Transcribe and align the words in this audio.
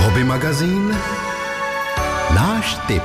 Hobby 0.00 0.24
magazín 0.24 0.96
Náš 2.34 2.78
tip 2.86 3.02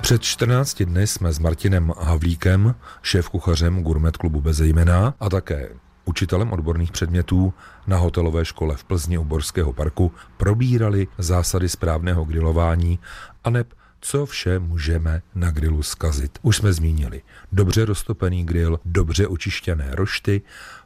před 0.00 0.22
14 0.22 0.82
dny 0.82 1.06
jsme 1.06 1.32
s 1.32 1.38
Martinem 1.38 1.92
Havlíkem, 1.98 2.74
šéf-kuchařem 3.02 3.82
Gourmet 3.82 4.16
klubu 4.16 4.40
Bezejmená 4.40 5.14
a 5.20 5.28
také 5.28 5.68
učitelem 6.04 6.52
odborných 6.52 6.92
předmětů 6.92 7.54
na 7.86 7.96
hotelové 7.96 8.44
škole 8.44 8.76
v 8.76 8.84
Plzni 8.84 9.18
u 9.18 9.24
Borského 9.24 9.72
parku 9.72 10.12
probírali 10.36 11.08
zásady 11.18 11.68
správného 11.68 12.24
grilování 12.24 12.98
a 13.44 13.50
neb 13.50 13.74
co 14.00 14.26
vše 14.26 14.58
můžeme 14.58 15.22
na 15.34 15.50
grilu 15.50 15.82
skazit. 15.82 16.38
Už 16.42 16.56
jsme 16.56 16.72
zmínili 16.72 17.22
dobře 17.52 17.84
roztopený 17.84 18.44
grill, 18.44 18.80
dobře 18.84 19.26
očištěné 19.26 19.88
rošty, 19.92 20.42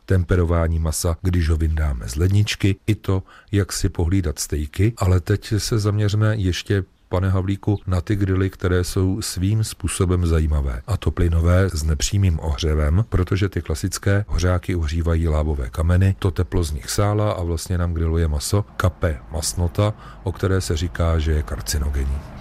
temperování 0.06 0.78
masa, 0.78 1.16
když 1.22 1.48
ho 1.48 1.56
vyndáme 1.56 2.08
z 2.08 2.16
ledničky, 2.16 2.76
i 2.86 2.94
to, 2.94 3.22
jak 3.52 3.72
si 3.72 3.88
pohlídat 3.88 4.38
stejky, 4.38 4.92
ale 4.96 5.20
teď 5.20 5.54
se 5.58 5.78
zaměřme 5.78 6.36
ještě 6.36 6.84
pane 7.08 7.30
Havlíku, 7.30 7.80
na 7.86 8.00
ty 8.00 8.16
grily, 8.16 8.50
které 8.50 8.84
jsou 8.84 9.22
svým 9.22 9.64
způsobem 9.64 10.26
zajímavé. 10.26 10.82
A 10.86 10.96
to 10.96 11.10
plynové 11.10 11.70
s 11.72 11.82
nepřímým 11.82 12.40
ohřevem, 12.42 13.04
protože 13.08 13.48
ty 13.48 13.62
klasické 13.62 14.24
hořáky 14.28 14.74
ohřívají 14.74 15.28
lábové 15.28 15.70
kameny, 15.70 16.16
to 16.18 16.30
teplo 16.30 16.64
z 16.64 16.72
nich 16.72 16.90
sála 16.90 17.32
a 17.32 17.42
vlastně 17.42 17.78
nám 17.78 17.94
griluje 17.94 18.28
maso, 18.28 18.64
kape 18.76 19.18
masnota, 19.32 19.94
o 20.22 20.32
které 20.32 20.60
se 20.60 20.76
říká, 20.76 21.18
že 21.18 21.32
je 21.32 21.42
karcinogenní. 21.42 22.33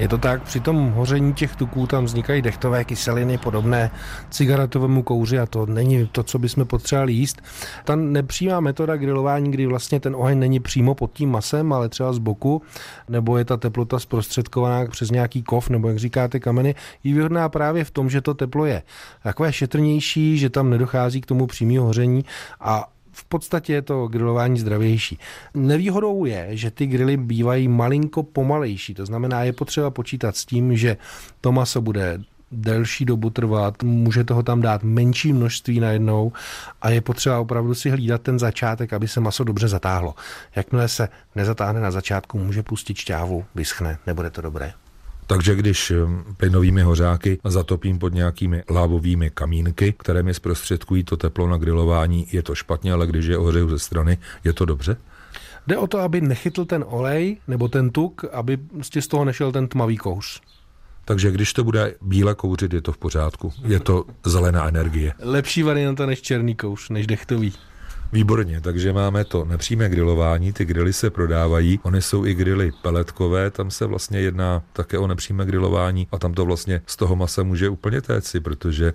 Je 0.00 0.08
to 0.08 0.18
tak, 0.18 0.42
při 0.42 0.60
tom 0.60 0.90
hoření 0.90 1.34
těch 1.34 1.56
tuků 1.56 1.86
tam 1.86 2.04
vznikají 2.04 2.42
dechtové 2.42 2.84
kyseliny 2.84 3.38
podobné 3.38 3.90
cigaretovému 4.30 5.02
kouři 5.02 5.38
a 5.38 5.46
to 5.46 5.66
není 5.66 6.06
to, 6.06 6.22
co 6.22 6.38
bychom 6.38 6.66
potřebovali 6.66 7.12
jíst. 7.12 7.42
Ta 7.84 7.96
nepřímá 7.96 8.60
metoda 8.60 8.96
grilování, 8.96 9.50
kdy 9.50 9.66
vlastně 9.66 10.00
ten 10.00 10.16
oheň 10.16 10.38
není 10.38 10.60
přímo 10.60 10.94
pod 10.94 11.12
tím 11.12 11.30
masem, 11.30 11.72
ale 11.72 11.88
třeba 11.88 12.12
z 12.12 12.18
boku, 12.18 12.62
nebo 13.08 13.38
je 13.38 13.44
ta 13.44 13.56
teplota 13.56 13.98
zprostředkovaná 13.98 14.86
přes 14.90 15.10
nějaký 15.10 15.42
kov, 15.42 15.70
nebo 15.70 15.88
jak 15.88 15.98
říkáte 15.98 16.40
kameny, 16.40 16.74
je 17.04 17.14
výhodná 17.14 17.48
právě 17.48 17.84
v 17.84 17.90
tom, 17.90 18.10
že 18.10 18.20
to 18.20 18.34
teplo 18.34 18.64
je 18.64 18.82
takové 19.22 19.52
šetrnější, 19.52 20.38
že 20.38 20.50
tam 20.50 20.70
nedochází 20.70 21.20
k 21.20 21.26
tomu 21.26 21.46
přímého 21.46 21.86
hoření 21.86 22.24
a 22.60 22.88
v 23.12 23.24
podstatě 23.24 23.72
je 23.72 23.82
to 23.82 24.08
grilování 24.08 24.58
zdravější. 24.58 25.18
Nevýhodou 25.54 26.24
je, 26.24 26.48
že 26.50 26.70
ty 26.70 26.86
grily 26.86 27.16
bývají 27.16 27.68
malinko 27.68 28.22
pomalejší, 28.22 28.94
to 28.94 29.06
znamená, 29.06 29.42
je 29.42 29.52
potřeba 29.52 29.90
počítat 29.90 30.36
s 30.36 30.46
tím, 30.46 30.76
že 30.76 30.96
to 31.40 31.52
maso 31.52 31.80
bude 31.80 32.20
delší 32.52 33.04
dobu 33.04 33.30
trvat, 33.30 33.82
může 33.82 34.24
toho 34.24 34.42
tam 34.42 34.60
dát 34.60 34.82
menší 34.82 35.32
množství 35.32 35.80
najednou 35.80 36.32
a 36.82 36.90
je 36.90 37.00
potřeba 37.00 37.40
opravdu 37.40 37.74
si 37.74 37.90
hlídat 37.90 38.22
ten 38.22 38.38
začátek, 38.38 38.92
aby 38.92 39.08
se 39.08 39.20
maso 39.20 39.44
dobře 39.44 39.68
zatáhlo. 39.68 40.14
Jakmile 40.56 40.88
se 40.88 41.08
nezatáhne 41.34 41.80
na 41.80 41.90
začátku, 41.90 42.38
může 42.38 42.62
pustit 42.62 42.96
šťávu, 42.96 43.44
vyschne, 43.54 43.98
nebude 44.06 44.30
to 44.30 44.40
dobré. 44.40 44.72
Takže 45.30 45.54
když 45.54 45.92
hm, 45.96 46.34
plynovými 46.36 46.82
hořáky 46.82 47.38
zatopím 47.44 47.98
pod 47.98 48.14
nějakými 48.14 48.62
lávovými 48.70 49.30
kamínky, 49.30 49.94
které 49.98 50.22
mi 50.22 50.34
zprostředkují 50.34 51.04
to 51.04 51.16
teplo 51.16 51.48
na 51.48 51.56
grilování, 51.56 52.26
je 52.32 52.42
to 52.42 52.54
špatně, 52.54 52.92
ale 52.92 53.06
když 53.06 53.26
je 53.26 53.38
ohřeju 53.38 53.68
ze 53.68 53.78
strany, 53.78 54.18
je 54.44 54.52
to 54.52 54.64
dobře? 54.64 54.96
Jde 55.66 55.78
o 55.78 55.86
to, 55.86 55.98
aby 55.98 56.20
nechytl 56.20 56.64
ten 56.64 56.84
olej 56.88 57.36
nebo 57.48 57.68
ten 57.68 57.90
tuk, 57.90 58.24
aby 58.32 58.58
z 59.00 59.08
toho 59.08 59.24
nešel 59.24 59.52
ten 59.52 59.68
tmavý 59.68 59.96
kouř. 59.96 60.40
Takže 61.04 61.30
když 61.30 61.52
to 61.52 61.64
bude 61.64 61.94
bíle 62.02 62.34
kouřit, 62.34 62.72
je 62.72 62.82
to 62.82 62.92
v 62.92 62.98
pořádku. 62.98 63.52
Je 63.64 63.80
to 63.80 64.04
zelená 64.26 64.68
energie. 64.68 65.12
Lepší 65.18 65.62
varianta 65.62 66.06
než 66.06 66.22
černý 66.22 66.54
kouř, 66.54 66.88
než 66.88 67.06
dechtový. 67.06 67.52
Výborně, 68.12 68.60
takže 68.60 68.92
máme 68.92 69.24
to 69.24 69.44
nepřímé 69.44 69.88
grilování, 69.88 70.52
ty 70.52 70.64
grily 70.64 70.92
se 70.92 71.10
prodávají, 71.10 71.80
ony 71.82 72.02
jsou 72.02 72.26
i 72.26 72.34
grily 72.34 72.72
peletkové, 72.82 73.50
tam 73.50 73.70
se 73.70 73.86
vlastně 73.86 74.20
jedná 74.20 74.62
také 74.72 74.98
o 74.98 75.06
nepřímé 75.06 75.46
grilování 75.46 76.08
a 76.12 76.18
tam 76.18 76.34
to 76.34 76.44
vlastně 76.44 76.82
z 76.86 76.96
toho 76.96 77.16
masa 77.16 77.42
může 77.42 77.68
úplně 77.68 78.00
téci, 78.00 78.40
protože 78.40 78.94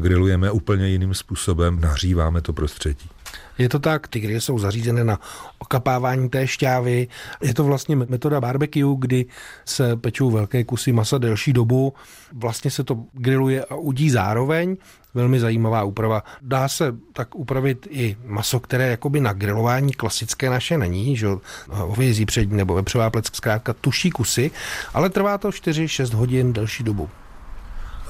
grilujeme 0.00 0.50
úplně 0.50 0.88
jiným 0.88 1.14
způsobem, 1.14 1.80
nahříváme 1.80 2.40
to 2.40 2.52
prostředí. 2.52 3.10
Je 3.58 3.68
to 3.68 3.78
tak, 3.78 4.08
ty 4.08 4.20
grily 4.20 4.40
jsou 4.40 4.58
zařízené 4.58 5.04
na 5.04 5.20
okapávání 5.58 6.28
té 6.28 6.46
šťávy. 6.46 7.08
Je 7.42 7.54
to 7.54 7.64
vlastně 7.64 7.96
metoda 7.96 8.40
barbecue, 8.40 8.96
kdy 8.98 9.26
se 9.64 9.96
pečou 9.96 10.30
velké 10.30 10.64
kusy 10.64 10.92
masa 10.92 11.18
delší 11.18 11.52
dobu. 11.52 11.94
Vlastně 12.32 12.70
se 12.70 12.84
to 12.84 13.04
grilluje 13.12 13.64
a 13.64 13.74
udí 13.74 14.10
zároveň. 14.10 14.76
Velmi 15.14 15.40
zajímavá 15.40 15.84
úprava. 15.84 16.22
Dá 16.42 16.68
se 16.68 16.94
tak 17.12 17.34
upravit 17.34 17.86
i 17.90 18.16
maso, 18.24 18.60
které 18.60 18.90
jakoby 18.90 19.20
na 19.20 19.32
grilování 19.32 19.92
klasické 19.92 20.50
naše 20.50 20.78
není, 20.78 21.16
že 21.16 21.26
hovězí 21.68 22.26
přední 22.26 22.56
nebo 22.56 22.74
vepřová 22.74 23.10
pleck, 23.10 23.36
zkrátka 23.36 23.72
tuší 23.72 24.10
kusy, 24.10 24.50
ale 24.94 25.10
trvá 25.10 25.38
to 25.38 25.50
4-6 25.50 26.14
hodin 26.14 26.52
delší 26.52 26.84
dobu. 26.84 27.10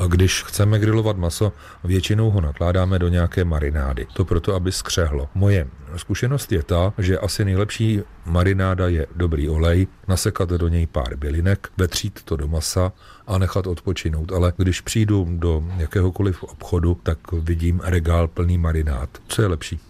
Když 0.08 0.42
chceme 0.42 0.78
grilovat 0.78 1.16
maso, 1.16 1.52
většinou 1.84 2.30
ho 2.30 2.40
nakládáme 2.40 2.98
do 2.98 3.08
nějaké 3.08 3.44
marinády. 3.44 4.06
To 4.12 4.24
proto, 4.24 4.54
aby 4.54 4.72
skřehlo. 4.72 5.28
Moje 5.34 5.66
zkušenost 5.96 6.52
je 6.52 6.62
ta, 6.62 6.92
že 6.98 7.18
asi 7.18 7.44
nejlepší 7.44 8.02
marináda 8.26 8.88
je 8.88 9.06
dobrý 9.16 9.48
olej, 9.48 9.86
nasekat 10.08 10.48
do 10.48 10.68
něj 10.68 10.86
pár 10.86 11.16
bylinek, 11.16 11.68
vetřít 11.76 12.22
to 12.22 12.36
do 12.36 12.48
masa 12.48 12.92
a 13.26 13.38
nechat 13.38 13.66
odpočinout. 13.66 14.32
Ale 14.32 14.52
když 14.56 14.80
přijdu 14.80 15.26
do 15.30 15.64
jakéhokoliv 15.76 16.42
obchodu, 16.42 16.96
tak 17.02 17.18
vidím 17.32 17.80
regál 17.84 18.28
plný 18.28 18.58
marinád. 18.58 19.08
Co 19.28 19.42
je 19.42 19.48
lepší? 19.48 19.80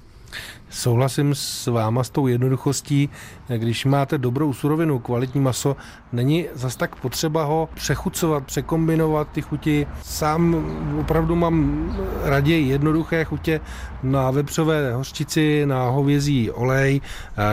Souhlasím 0.75 1.35
s 1.35 1.67
váma 1.67 2.05
s 2.05 2.11
tou 2.11 2.27
jednoduchostí. 2.27 3.09
Když 3.57 3.85
máte 3.85 4.19
dobrou 4.19 4.53
surovinu, 4.53 4.99
kvalitní 4.99 5.41
maso, 5.41 5.77
není 6.13 6.47
zas 6.55 6.77
tak 6.77 6.97
potřeba 6.97 7.45
ho 7.45 7.69
přechucovat, 7.75 8.45
překombinovat 8.45 9.29
ty 9.33 9.43
chuti. 9.43 9.87
Sám 10.03 10.67
opravdu 11.01 11.37
mám 11.37 11.89
raději 12.23 12.69
jednoduché 12.69 13.25
chutě 13.25 13.61
na 14.05 14.31
vepřové 14.31 14.95
hořčici, 14.95 15.67
na 15.67 15.89
hovězí 15.89 16.51
olej, 16.51 17.01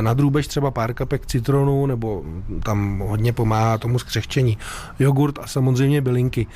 na 0.01 0.13
drůbež 0.13 0.47
třeba 0.47 0.71
pár 0.71 0.93
kapek 0.93 1.25
citronu, 1.25 1.85
nebo 1.85 2.23
tam 2.63 2.99
hodně 2.99 3.33
pomáhá 3.33 3.77
tomu 3.77 3.99
skřehčení. 3.99 4.57
Jogurt 4.99 5.39
a 5.39 5.47
samozřejmě 5.47 6.01
bylinky. 6.01 6.47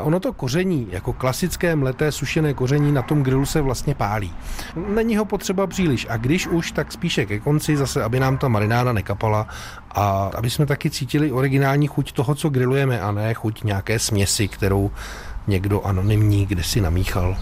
Ono 0.00 0.20
to 0.20 0.32
koření, 0.32 0.88
jako 0.90 1.12
klasické 1.12 1.76
mleté 1.76 2.12
sušené 2.12 2.54
koření 2.54 2.92
na 2.92 3.02
tom 3.02 3.22
grilu 3.22 3.46
se 3.46 3.60
vlastně 3.60 3.94
pálí. 3.94 4.32
Není 4.94 5.16
ho 5.16 5.24
potřeba 5.24 5.66
příliš 5.66 6.06
a 6.10 6.16
když 6.16 6.46
už, 6.46 6.72
tak 6.72 6.92
spíše 6.92 7.26
ke 7.26 7.40
konci 7.40 7.76
zase, 7.76 8.04
aby 8.04 8.20
nám 8.20 8.38
ta 8.38 8.48
marináda 8.48 8.92
nekapala 8.92 9.46
a 9.90 10.30
aby 10.34 10.50
jsme 10.50 10.66
taky 10.66 10.90
cítili 10.90 11.32
originální 11.32 11.86
chuť 11.86 12.12
toho, 12.12 12.34
co 12.34 12.48
grillujeme 12.48 13.00
a 13.00 13.12
ne 13.12 13.34
chuť 13.34 13.62
nějaké 13.62 13.98
směsi, 13.98 14.48
kterou 14.48 14.90
někdo 15.46 15.82
anonymní 15.82 16.46
kde 16.46 16.62
si 16.62 16.80
namíchal. 16.80 17.36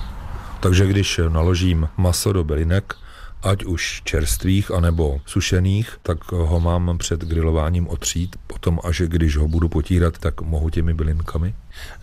Takže 0.63 0.87
když 0.87 1.21
naložím 1.29 1.89
maso 1.97 2.33
do 2.33 2.45
bylinek, 2.45 2.95
ať 3.43 3.65
už 3.65 4.03
čerstvých 4.05 4.71
anebo 4.71 5.21
sušených, 5.27 5.99
tak 6.03 6.33
ho 6.33 6.61
mám 6.61 6.99
před 6.99 7.21
grilováním 7.21 7.89
otřít. 7.89 8.37
Potom, 8.47 8.81
až 8.85 9.03
když 9.07 9.37
ho 9.37 9.49
budu 9.49 9.69
potírat, 9.69 10.19
tak 10.19 10.41
mohu 10.41 10.71
těmi 10.71 10.95
bylinkami? 10.95 11.55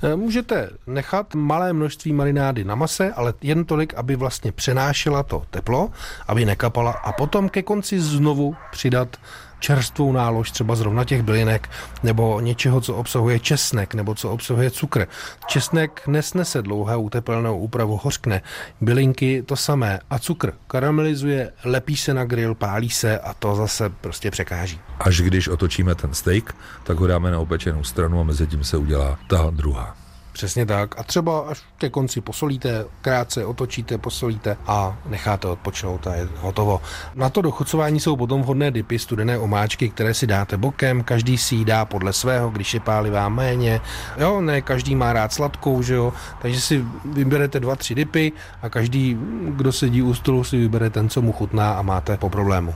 Eh, 0.03 0.15
můžete 0.15 0.69
nechat 0.87 1.35
malé 1.35 1.73
množství 1.73 2.13
marinády 2.13 2.63
na 2.63 2.75
mase, 2.75 3.13
ale 3.13 3.33
jen 3.41 3.65
tolik, 3.65 3.93
aby 3.93 4.15
vlastně 4.15 4.51
přenášela 4.51 5.23
to 5.23 5.43
teplo, 5.49 5.89
aby 6.27 6.45
nekapala 6.45 6.91
a 6.91 7.11
potom 7.11 7.49
ke 7.49 7.63
konci 7.63 7.99
znovu 7.99 8.55
přidat 8.71 9.17
čerstvou 9.59 10.11
nálož 10.11 10.51
třeba 10.51 10.75
zrovna 10.75 11.03
těch 11.03 11.21
bylinek 11.21 11.69
nebo 12.03 12.39
něčeho, 12.39 12.81
co 12.81 12.95
obsahuje 12.95 13.39
česnek 13.39 13.93
nebo 13.93 14.15
co 14.15 14.31
obsahuje 14.31 14.71
cukr. 14.71 15.07
Česnek 15.47 16.07
nesnese 16.07 16.61
dlouhou 16.61 17.09
tepelnou 17.09 17.59
úpravu, 17.59 17.99
hořkne. 18.03 18.41
Bylinky 18.81 19.43
to 19.45 19.55
samé 19.55 19.99
a 20.09 20.19
cukr 20.19 20.53
karamelizuje, 20.67 21.51
lepí 21.63 21.97
se 21.97 22.13
na 22.13 22.25
grill, 22.25 22.55
pálí 22.55 22.89
se 22.89 23.19
a 23.19 23.33
to 23.33 23.55
zase 23.55 23.89
prostě 23.89 24.31
překáží. 24.31 24.79
Až 24.99 25.21
když 25.21 25.47
otočíme 25.47 25.95
ten 25.95 26.13
steak, 26.13 26.55
tak 26.83 26.97
ho 26.97 27.07
dáme 27.07 27.31
na 27.31 27.39
opečenou 27.39 27.83
stranu 27.83 28.19
a 28.19 28.23
mezi 28.23 28.47
tím 28.47 28.63
se 28.63 28.77
udělá 28.77 29.19
ta 29.27 29.49
druhá. 29.49 29.98
Přesně 30.33 30.65
tak. 30.65 30.99
A 30.99 31.03
třeba 31.03 31.39
až 31.39 31.61
ke 31.77 31.89
konci 31.89 32.21
posolíte, 32.21 32.85
krátce 33.01 33.45
otočíte, 33.45 33.97
posolíte 33.97 34.57
a 34.67 34.97
necháte 35.05 35.47
odpočnout 35.47 36.07
a 36.07 36.15
je 36.15 36.27
hotovo. 36.37 36.81
Na 37.15 37.29
to 37.29 37.41
dochucování 37.41 37.99
jsou 37.99 38.15
potom 38.15 38.41
vhodné 38.41 38.71
dipy, 38.71 38.99
studené 38.99 39.37
omáčky, 39.37 39.89
které 39.89 40.13
si 40.13 40.27
dáte 40.27 40.57
bokem, 40.57 41.03
každý 41.03 41.37
si 41.37 41.55
ji 41.55 41.65
dá 41.65 41.85
podle 41.85 42.13
svého, 42.13 42.49
když 42.49 42.73
je 42.73 42.79
pálivá 42.79 43.29
méně. 43.29 43.81
Jo, 44.17 44.41
ne 44.41 44.61
každý 44.61 44.95
má 44.95 45.13
rád 45.13 45.33
sladkou, 45.33 45.81
že 45.81 45.93
jo, 45.93 46.13
takže 46.41 46.61
si 46.61 46.85
vyberete 47.05 47.59
dva, 47.59 47.75
tři 47.75 47.95
dipy 47.95 48.31
a 48.61 48.69
každý, 48.69 49.17
kdo 49.49 49.71
sedí 49.71 50.01
u 50.01 50.13
stolu, 50.13 50.43
si 50.43 50.57
vybere 50.57 50.89
ten, 50.89 51.09
co 51.09 51.21
mu 51.21 51.31
chutná 51.31 51.73
a 51.73 51.81
máte 51.81 52.17
po 52.17 52.29
problému. 52.29 52.75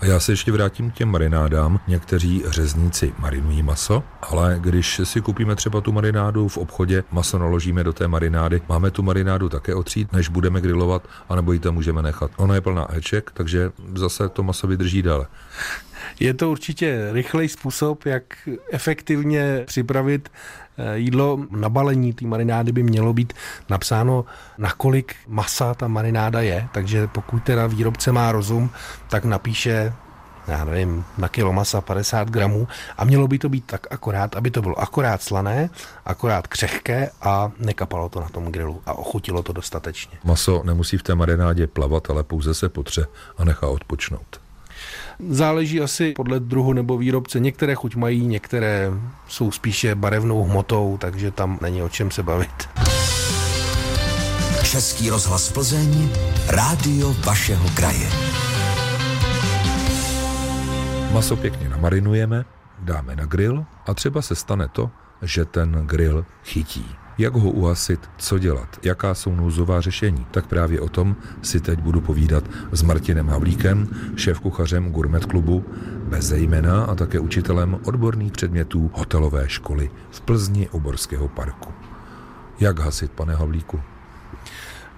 A 0.00 0.06
já 0.06 0.20
se 0.20 0.32
ještě 0.32 0.52
vrátím 0.52 0.90
k 0.90 0.94
těm 0.94 1.08
marinádám. 1.08 1.80
Někteří 1.88 2.42
řezníci 2.46 3.12
marinují 3.18 3.62
maso, 3.62 4.02
ale 4.22 4.56
když 4.60 5.00
si 5.04 5.20
koupíme 5.20 5.56
třeba 5.56 5.80
tu 5.80 5.92
marinádu 5.92 6.48
v 6.48 6.58
obchodě, 6.58 7.04
maso 7.10 7.38
naložíme 7.38 7.84
do 7.84 7.92
té 7.92 8.08
marinády, 8.08 8.62
máme 8.68 8.90
tu 8.90 9.02
marinádu 9.02 9.48
také 9.48 9.74
otřít, 9.74 10.12
než 10.12 10.28
budeme 10.28 10.60
grilovat, 10.60 11.08
anebo 11.28 11.52
ji 11.52 11.58
tam 11.58 11.74
můžeme 11.74 12.02
nechat. 12.02 12.30
Ona 12.36 12.54
je 12.54 12.60
plná 12.60 12.94
éček, 12.96 13.30
takže 13.34 13.70
zase 13.94 14.28
to 14.28 14.42
maso 14.42 14.66
vydrží 14.66 15.02
déle. 15.02 15.26
Je 16.20 16.34
to 16.34 16.50
určitě 16.50 17.08
rychlej 17.12 17.48
způsob, 17.48 18.06
jak 18.06 18.22
efektivně 18.70 19.62
připravit 19.66 20.28
jídlo. 20.94 21.38
Na 21.50 21.68
balení 21.68 22.12
té 22.12 22.26
marinády 22.26 22.72
by 22.72 22.82
mělo 22.82 23.12
být 23.12 23.32
napsáno, 23.68 24.24
nakolik 24.58 25.16
masa 25.28 25.74
ta 25.74 25.88
marináda 25.88 26.40
je, 26.40 26.68
takže 26.72 27.06
pokud 27.06 27.42
teda 27.42 27.66
výrobce 27.66 28.12
má 28.12 28.32
rozum, 28.32 28.70
tak 29.08 29.24
napíše 29.24 29.92
já 30.48 30.64
nevím, 30.64 31.04
na 31.18 31.28
kilo 31.28 31.52
masa 31.52 31.80
50 31.80 32.30
gramů 32.30 32.68
a 32.96 33.04
mělo 33.04 33.28
by 33.28 33.38
to 33.38 33.48
být 33.48 33.64
tak 33.66 33.86
akorát, 33.90 34.36
aby 34.36 34.50
to 34.50 34.62
bylo 34.62 34.78
akorát 34.78 35.22
slané, 35.22 35.70
akorát 36.04 36.46
křehké 36.46 37.10
a 37.22 37.52
nekapalo 37.58 38.08
to 38.08 38.20
na 38.20 38.28
tom 38.28 38.52
grilu 38.52 38.82
a 38.86 38.92
ochutilo 38.92 39.42
to 39.42 39.52
dostatečně. 39.52 40.18
Maso 40.24 40.62
nemusí 40.64 40.98
v 40.98 41.02
té 41.02 41.14
marinádě 41.14 41.66
plavat, 41.66 42.10
ale 42.10 42.22
pouze 42.22 42.54
se 42.54 42.68
potře 42.68 43.06
a 43.38 43.44
nechá 43.44 43.66
odpočnout. 43.68 44.43
Záleží 45.28 45.80
asi 45.80 46.12
podle 46.12 46.40
druhu 46.40 46.72
nebo 46.72 46.98
výrobce. 46.98 47.40
Některé 47.40 47.74
chuť 47.74 47.96
mají, 47.96 48.26
některé 48.26 48.90
jsou 49.28 49.50
spíše 49.50 49.94
barevnou 49.94 50.44
hmotou, 50.44 50.98
takže 51.00 51.30
tam 51.30 51.58
není 51.62 51.82
o 51.82 51.88
čem 51.88 52.10
se 52.10 52.22
bavit. 52.22 52.68
Český 54.62 55.10
rozhlas 55.10 55.52
Plzeň, 55.52 56.08
rádio 56.48 57.14
vašeho 57.24 57.68
kraje. 57.74 58.08
Maso 61.12 61.36
pěkně 61.36 61.68
namarinujeme, 61.68 62.44
dáme 62.78 63.16
na 63.16 63.24
grill 63.24 63.64
a 63.86 63.94
třeba 63.94 64.22
se 64.22 64.34
stane 64.34 64.68
to, 64.68 64.90
že 65.22 65.44
ten 65.44 65.86
grill 65.86 66.24
chytí. 66.44 66.86
Jak 67.18 67.34
ho 67.34 67.50
uhasit, 67.50 68.00
co 68.18 68.38
dělat, 68.38 68.68
jaká 68.82 69.14
jsou 69.14 69.34
nouzová 69.34 69.80
řešení, 69.80 70.26
tak 70.30 70.46
právě 70.46 70.80
o 70.80 70.88
tom 70.88 71.16
si 71.42 71.60
teď 71.60 71.78
budu 71.78 72.00
povídat 72.00 72.44
s 72.72 72.82
Martinem 72.82 73.28
Havlíkem, 73.28 73.88
šéf-kuchařem 74.14 74.90
Gourmet 74.90 75.24
klubu 75.24 75.64
bez 76.04 76.30
jména 76.30 76.84
a 76.84 76.94
také 76.94 77.18
učitelem 77.20 77.78
odborných 77.84 78.32
předmětů 78.32 78.90
hotelové 78.94 79.48
školy 79.48 79.90
v 80.10 80.20
Plzni 80.20 80.68
u 80.68 80.80
Borského 80.80 81.28
parku. 81.28 81.72
Jak 82.60 82.78
hasit, 82.78 83.10
pane 83.10 83.34
Havlíku? 83.34 83.80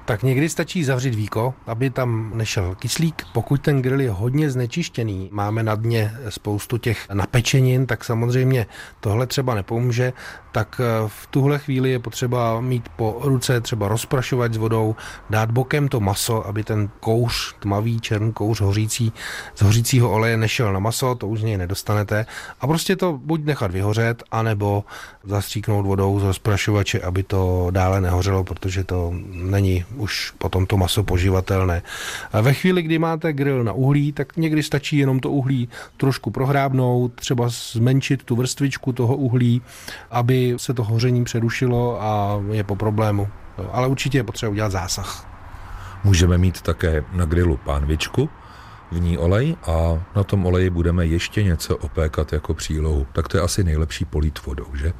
Tak 0.06 0.22
někdy 0.22 0.48
stačí 0.48 0.84
zavřít 0.84 1.14
víko, 1.14 1.54
aby 1.66 1.90
tam 1.90 2.32
nešel 2.34 2.74
kyslík. 2.74 3.22
Pokud 3.32 3.60
ten 3.60 3.82
grill 3.82 4.00
je 4.00 4.10
hodně 4.10 4.50
znečištěný, 4.50 5.28
máme 5.32 5.62
na 5.62 5.74
dně 5.74 6.14
spoustu 6.28 6.78
těch 6.78 7.10
napečenin, 7.12 7.86
tak 7.86 8.04
samozřejmě 8.04 8.66
tohle 9.00 9.26
třeba 9.26 9.54
nepomůže 9.54 10.12
tak 10.56 10.80
eh, 10.80 10.84
v 11.06 11.26
tuhle 11.26 11.58
chvíli 11.58 11.90
je 11.90 11.98
potřeba 11.98 12.60
mít 12.60 12.88
po 12.96 13.20
ruce 13.22 13.60
třeba 13.60 13.88
rozprašovat 13.88 14.54
s 14.54 14.56
vodou, 14.56 14.96
dát 15.30 15.50
bokem 15.50 15.88
to 15.88 16.00
maso, 16.00 16.46
aby 16.46 16.64
ten 16.64 16.88
kouř, 17.00 17.54
tmavý 17.58 18.00
černý 18.00 18.32
kouř 18.32 18.60
hořící, 18.60 19.12
z 19.54 19.62
hořícího 19.62 20.10
oleje 20.10 20.36
nešel 20.36 20.72
na 20.72 20.78
maso, 20.78 21.14
to 21.14 21.28
už 21.28 21.40
z 21.40 21.42
něj 21.42 21.56
nedostanete. 21.56 22.26
A 22.60 22.66
prostě 22.66 22.96
to 22.96 23.20
buď 23.24 23.44
nechat 23.44 23.70
vyhořet, 23.70 24.22
anebo 24.30 24.84
zastříknout 25.24 25.86
vodou 25.86 26.20
z 26.20 26.22
rozprašovače, 26.22 27.00
aby 27.00 27.22
to 27.22 27.68
dále 27.70 28.00
nehořelo, 28.00 28.44
protože 28.44 28.84
to 28.84 29.12
není 29.32 29.84
už 29.96 30.30
potom 30.38 30.66
to 30.66 30.76
maso 30.76 31.02
poživatelné. 31.02 31.82
A 32.32 32.40
ve 32.40 32.52
chvíli, 32.52 32.82
kdy 32.82 32.98
máte 32.98 33.32
grill 33.32 33.64
na 33.64 33.72
uhlí, 33.72 34.12
tak 34.12 34.36
někdy 34.36 34.62
stačí 34.62 34.98
jenom 34.98 35.20
to 35.20 35.30
uhlí 35.30 35.68
trošku 35.96 36.30
prohrábnout, 36.30 37.12
třeba 37.14 37.44
zmenšit 37.48 38.22
tu 38.22 38.36
vrstvičku 38.36 38.92
toho 38.92 39.16
uhlí, 39.16 39.62
aby 40.10 40.45
se 40.56 40.74
to 40.74 40.84
hoření 40.84 41.24
přerušilo 41.24 42.02
a 42.02 42.42
je 42.50 42.64
po 42.64 42.76
problému. 42.76 43.28
Ale 43.72 43.86
určitě 43.86 44.18
je 44.18 44.24
potřeba 44.24 44.50
udělat 44.50 44.72
zásah. 44.72 45.26
Můžeme 46.04 46.38
mít 46.38 46.62
také 46.62 47.04
na 47.12 47.24
grilu 47.24 47.56
pánvičku, 47.56 48.30
v 48.90 49.00
ní 49.00 49.18
olej 49.18 49.56
a 49.66 50.02
na 50.16 50.24
tom 50.24 50.46
oleji 50.46 50.70
budeme 50.70 51.06
ještě 51.06 51.42
něco 51.42 51.76
opékat 51.76 52.32
jako 52.32 52.54
přílohu. 52.54 53.06
Tak 53.12 53.28
to 53.28 53.36
je 53.36 53.42
asi 53.42 53.64
nejlepší 53.64 54.04
polít 54.04 54.46
vodou, 54.46 54.66
že? 54.74 54.92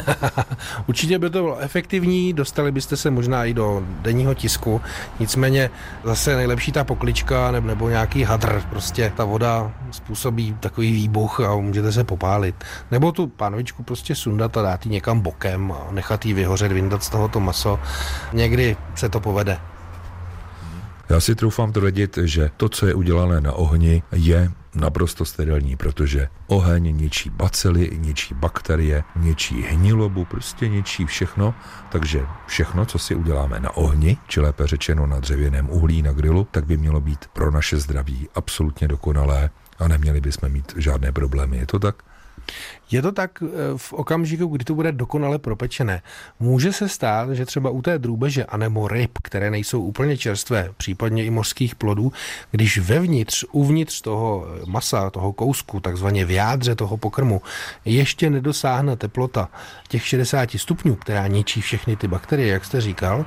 Určitě 0.86 1.18
by 1.18 1.30
to 1.30 1.42
bylo 1.42 1.58
efektivní, 1.58 2.32
dostali 2.32 2.72
byste 2.72 2.96
se 2.96 3.10
možná 3.10 3.44
i 3.44 3.54
do 3.54 3.82
denního 4.02 4.34
tisku, 4.34 4.80
nicméně 5.20 5.70
zase 6.04 6.36
nejlepší 6.36 6.72
ta 6.72 6.84
poklička 6.84 7.50
nebo, 7.50 7.88
nějaký 7.88 8.22
hadr, 8.22 8.62
prostě 8.70 9.12
ta 9.16 9.24
voda 9.24 9.72
způsobí 9.90 10.56
takový 10.60 10.92
výbuch 10.92 11.40
a 11.40 11.56
můžete 11.56 11.92
se 11.92 12.04
popálit. 12.04 12.54
Nebo 12.90 13.12
tu 13.12 13.26
pánvičku 13.26 13.82
prostě 13.82 14.14
sundat 14.14 14.56
a 14.56 14.62
dát 14.62 14.86
ji 14.86 14.92
někam 14.92 15.20
bokem 15.20 15.72
a 15.72 15.86
nechat 15.90 16.26
ji 16.26 16.34
vyhořet, 16.34 16.72
vyndat 16.72 17.04
z 17.04 17.08
toho 17.08 17.28
to 17.28 17.40
maso. 17.40 17.78
Někdy 18.32 18.76
se 18.94 19.08
to 19.08 19.20
povede. 19.20 19.71
Já 21.12 21.20
si 21.20 21.34
troufám 21.34 21.72
tvrdit, 21.72 22.18
že 22.24 22.50
to, 22.56 22.68
co 22.68 22.86
je 22.86 22.94
udělané 22.94 23.40
na 23.40 23.52
ohni, 23.52 24.02
je 24.12 24.50
naprosto 24.74 25.24
sterilní, 25.24 25.76
protože 25.76 26.28
oheň 26.46 26.96
ničí 26.96 27.30
bacily, 27.30 27.90
ničí 27.98 28.34
bakterie, 28.34 29.04
ničí 29.16 29.62
hnilobu, 29.62 30.24
prostě 30.24 30.68
ničí 30.68 31.06
všechno, 31.06 31.54
takže 31.90 32.26
všechno, 32.46 32.86
co 32.86 32.98
si 32.98 33.14
uděláme 33.14 33.60
na 33.60 33.76
ohni, 33.76 34.16
či 34.28 34.40
lépe 34.40 34.66
řečeno 34.66 35.06
na 35.06 35.20
dřevěném 35.20 35.70
uhlí 35.70 36.02
na 36.02 36.12
grilu, 36.12 36.48
tak 36.50 36.66
by 36.66 36.76
mělo 36.76 37.00
být 37.00 37.26
pro 37.32 37.50
naše 37.50 37.76
zdraví 37.76 38.28
absolutně 38.34 38.88
dokonalé 38.88 39.50
a 39.78 39.88
neměli 39.88 40.20
bychom 40.20 40.48
mít 40.48 40.72
žádné 40.76 41.12
problémy. 41.12 41.56
Je 41.56 41.66
to 41.66 41.78
tak? 41.78 42.02
Je 42.92 43.02
to 43.02 43.12
tak 43.12 43.42
eh, 43.42 43.46
v 43.76 43.92
okamžiku, 43.92 44.46
kdy 44.46 44.64
to 44.64 44.74
bude 44.74 44.92
dokonale 44.92 45.38
propečené. 45.38 46.02
Může 46.40 46.72
se 46.72 46.88
stát, 46.88 47.30
že 47.30 47.46
třeba 47.46 47.70
u 47.70 47.82
té 47.82 47.98
drůbeže 47.98 48.44
anebo 48.44 48.88
ryb, 48.88 49.18
které 49.22 49.50
nejsou 49.50 49.82
úplně 49.82 50.16
čerstvé, 50.16 50.70
případně 50.76 51.24
i 51.24 51.30
mořských 51.30 51.74
plodů, 51.74 52.12
když 52.50 52.78
vevnitř, 52.78 53.44
uvnitř 53.52 54.00
toho 54.00 54.46
masa, 54.66 55.10
toho 55.10 55.32
kousku, 55.32 55.80
takzvaně 55.80 56.24
v 56.24 56.30
jádře 56.30 56.74
toho 56.74 56.96
pokrmu, 56.96 57.42
ještě 57.84 58.30
nedosáhne 58.30 58.96
teplota 58.96 59.48
těch 59.88 60.06
60 60.06 60.50
stupňů, 60.56 60.94
která 60.94 61.26
ničí 61.26 61.60
všechny 61.60 61.96
ty 61.96 62.08
bakterie, 62.08 62.52
jak 62.52 62.64
jste 62.64 62.80
říkal, 62.80 63.24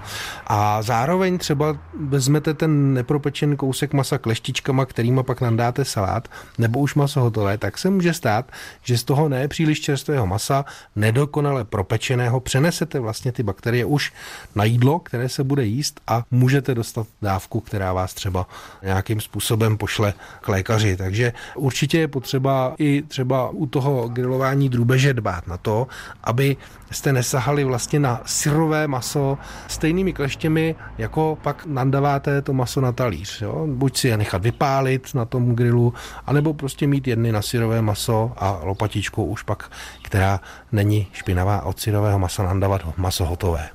a 0.48 0.82
zároveň 0.82 1.38
třeba 1.38 1.78
vezmete 2.00 2.54
ten 2.54 2.94
nepropečený 2.94 3.58
kousek 3.58 3.94
masa 3.94 4.18
kleštičkama, 4.18 4.86
kterýma 4.86 5.24
pak 5.24 5.42
nandáte 5.42 5.86
salát, 5.86 6.28
nebo 6.58 6.80
už 6.80 6.96
maso 6.96 7.22
hotové, 7.22 7.58
tak 7.58 7.78
se 7.78 7.90
může 7.90 8.14
stát, 8.14 8.52
že 8.82 8.95
z 8.98 9.04
toho 9.04 9.30
ne 9.30 9.48
příliš 9.48 9.82
čerstvého 9.82 10.28
masa, 10.28 10.66
nedokonale 10.96 11.64
propečeného, 11.64 12.40
přenesete 12.40 13.00
vlastně 13.00 13.32
ty 13.32 13.44
bakterie 13.44 13.86
už 13.86 14.14
na 14.56 14.64
jídlo, 14.64 15.00
které 15.00 15.30
se 15.30 15.44
bude 15.44 15.66
jíst 15.66 16.02
a 16.08 16.24
můžete 16.32 16.76
dostat 16.76 17.08
dávku, 17.22 17.60
která 17.60 17.94
vás 17.94 18.14
třeba 18.14 18.48
nějakým 18.84 19.22
způsobem 19.22 19.78
pošle 19.78 20.14
k 20.42 20.48
lékaři. 20.48 20.98
Takže 20.98 21.34
určitě 21.56 22.00
je 22.00 22.08
potřeba 22.08 22.76
i 22.78 23.02
třeba 23.02 23.50
u 23.50 23.66
toho 23.66 24.08
grilování 24.10 24.70
drůbeže 24.70 25.14
dbát 25.14 25.48
na 25.48 25.58
to, 25.58 25.88
aby 26.24 26.58
jste 26.92 27.14
nesahali 27.14 27.64
vlastně 27.64 28.00
na 28.00 28.22
syrové 28.26 28.88
maso 28.88 29.38
stejnými 29.68 30.14
kleštěmi, 30.14 30.76
jako 30.98 31.38
pak 31.42 31.66
nandaváte 31.66 32.42
to 32.42 32.54
maso 32.54 32.82
na 32.82 32.92
talíř. 32.92 33.42
Jo? 33.42 33.68
Buď 33.70 33.98
si 33.98 34.08
je 34.08 34.18
nechat 34.18 34.44
vypálit 34.44 35.14
na 35.14 35.26
tom 35.26 35.56
grilu, 35.56 35.94
anebo 36.26 36.54
prostě 36.54 36.88
mít 36.88 37.08
jedny 37.08 37.32
na 37.32 37.42
syrové 37.42 37.82
maso 37.82 38.34
a 38.38 38.60
lopatičku 38.64 39.26
už 39.26 39.44
pak, 39.44 39.72
která 40.02 40.40
není 40.72 41.08
špinavá 41.14 41.62
od 41.62 41.80
syrového 41.80 42.20
masa, 42.20 42.44
nandavat 42.44 42.98
maso 42.98 43.26
hotové. 43.26 43.70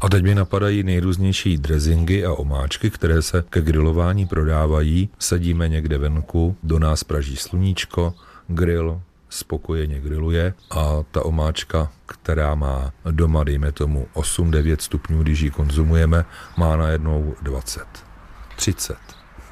A 0.00 0.08
teď 0.08 0.22
mi 0.22 0.34
napadají 0.34 0.82
nejrůznější 0.82 1.58
drezingy 1.58 2.24
a 2.24 2.32
omáčky, 2.32 2.90
které 2.90 3.22
se 3.22 3.44
ke 3.50 3.60
grilování 3.60 4.26
prodávají. 4.26 5.08
Sedíme 5.18 5.68
někde 5.68 5.98
venku, 5.98 6.56
do 6.62 6.78
nás 6.78 7.04
praží 7.04 7.36
sluníčko, 7.36 8.14
grill 8.48 9.00
spokojeně 9.28 10.00
griluje 10.00 10.54
a 10.70 11.02
ta 11.10 11.24
omáčka, 11.24 11.92
která 12.06 12.54
má 12.54 12.92
doma, 13.10 13.44
dejme 13.44 13.72
tomu 13.72 14.06
8-9 14.14 14.76
stupňů, 14.80 15.22
když 15.22 15.40
ji 15.40 15.50
konzumujeme, 15.50 16.24
má 16.56 16.76
najednou 16.76 17.34
20, 17.42 17.82
30. 18.56 18.96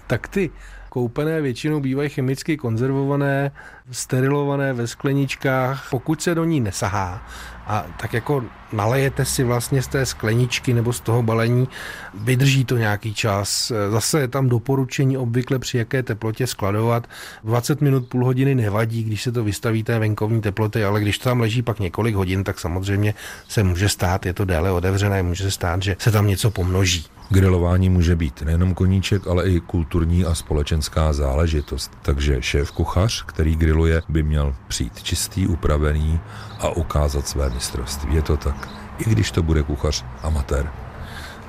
Tak 0.06 0.28
ty 0.28 0.50
koupené 0.88 1.40
většinou 1.40 1.80
bývají 1.80 2.08
chemicky 2.08 2.56
konzervované, 2.56 3.52
sterilované 3.90 4.72
ve 4.72 4.86
skleničkách. 4.86 5.86
Pokud 5.90 6.22
se 6.22 6.34
do 6.34 6.44
ní 6.44 6.60
nesahá 6.60 7.22
a 7.66 7.84
tak 8.00 8.12
jako 8.12 8.44
nalejete 8.72 9.24
si 9.24 9.44
vlastně 9.44 9.82
z 9.82 9.88
té 9.88 10.06
skleničky 10.06 10.74
nebo 10.74 10.92
z 10.92 11.00
toho 11.00 11.22
balení, 11.22 11.68
vydrží 12.14 12.64
to 12.64 12.76
nějaký 12.76 13.14
čas. 13.14 13.72
Zase 13.90 14.20
je 14.20 14.28
tam 14.28 14.48
doporučení 14.48 15.16
obvykle 15.16 15.58
při 15.58 15.78
jaké 15.78 16.02
teplotě 16.02 16.46
skladovat. 16.46 17.06
20 17.44 17.80
minut, 17.80 18.08
půl 18.08 18.24
hodiny 18.24 18.54
nevadí, 18.54 19.04
když 19.04 19.22
se 19.22 19.32
to 19.32 19.44
vystaví 19.44 19.82
té 19.82 19.98
venkovní 19.98 20.40
teploty, 20.40 20.84
ale 20.84 21.00
když 21.00 21.18
to 21.18 21.28
tam 21.28 21.40
leží 21.40 21.62
pak 21.62 21.80
několik 21.80 22.14
hodin, 22.14 22.44
tak 22.44 22.60
samozřejmě 22.60 23.14
se 23.48 23.62
může 23.62 23.88
stát, 23.88 24.26
je 24.26 24.32
to 24.32 24.44
déle 24.44 24.70
otevřené, 24.70 25.22
může 25.22 25.44
se 25.44 25.50
stát, 25.50 25.82
že 25.82 25.96
se 25.98 26.10
tam 26.10 26.26
něco 26.26 26.50
pomnoží. 26.50 27.06
Grilování 27.30 27.88
může 27.88 28.16
být 28.16 28.42
nejenom 28.42 28.74
koníček, 28.74 29.26
ale 29.26 29.50
i 29.50 29.60
kulturní 29.60 30.24
a 30.24 30.34
společenská 30.34 31.12
záležitost. 31.12 31.92
Takže 32.02 32.36
šéf 32.40 32.70
kuchař, 32.70 33.24
který 33.26 33.56
griluje, 33.76 34.02
by 34.08 34.22
měl 34.22 34.54
přijít 34.68 35.02
čistý, 35.02 35.46
upravený 35.46 36.20
a 36.60 36.68
ukázat 36.68 37.28
své 37.28 37.50
mistrovství. 37.50 38.14
Je 38.14 38.22
to 38.22 38.36
tak, 38.36 38.68
i 38.98 39.10
když 39.10 39.30
to 39.30 39.42
bude 39.42 39.62
kuchař 39.62 40.04
amatér. 40.22 40.70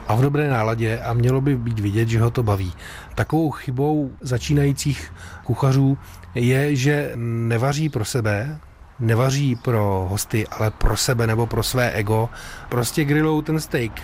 a 0.07 0.15
v 0.15 0.21
dobré 0.21 0.49
náladě 0.49 0.99
a 0.99 1.13
mělo 1.13 1.41
by 1.41 1.55
být 1.55 1.79
vidět, 1.79 2.07
že 2.07 2.21
ho 2.21 2.31
to 2.31 2.43
baví. 2.43 2.73
Takovou 3.15 3.51
chybou 3.51 4.11
začínajících 4.21 5.13
kuchařů 5.43 5.97
je, 6.35 6.75
že 6.75 7.11
nevaří 7.15 7.89
pro 7.89 8.05
sebe, 8.05 8.59
nevaří 8.99 9.55
pro 9.55 10.07
hosty, 10.09 10.47
ale 10.47 10.71
pro 10.71 10.97
sebe 10.97 11.27
nebo 11.27 11.47
pro 11.47 11.63
své 11.63 11.91
ego. 11.91 12.29
Prostě 12.69 13.05
grillou 13.05 13.41
ten 13.41 13.59
steak 13.59 14.01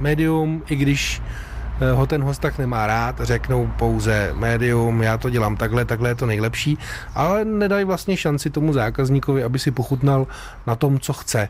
medium, 0.00 0.62
i 0.70 0.76
když 0.76 1.22
ho 1.92 2.06
ten 2.06 2.22
host 2.22 2.40
tak 2.40 2.58
nemá 2.58 2.86
rád, 2.86 3.20
řeknou 3.20 3.70
pouze 3.78 4.30
medium, 4.34 5.02
já 5.02 5.18
to 5.18 5.30
dělám 5.30 5.56
takhle, 5.56 5.84
takhle 5.84 6.10
je 6.10 6.14
to 6.14 6.26
nejlepší, 6.26 6.78
ale 7.14 7.44
nedají 7.44 7.84
vlastně 7.84 8.16
šanci 8.16 8.50
tomu 8.50 8.72
zákazníkovi, 8.72 9.44
aby 9.44 9.58
si 9.58 9.70
pochutnal 9.70 10.26
na 10.66 10.76
tom, 10.76 10.98
co 10.98 11.12
chce. 11.12 11.48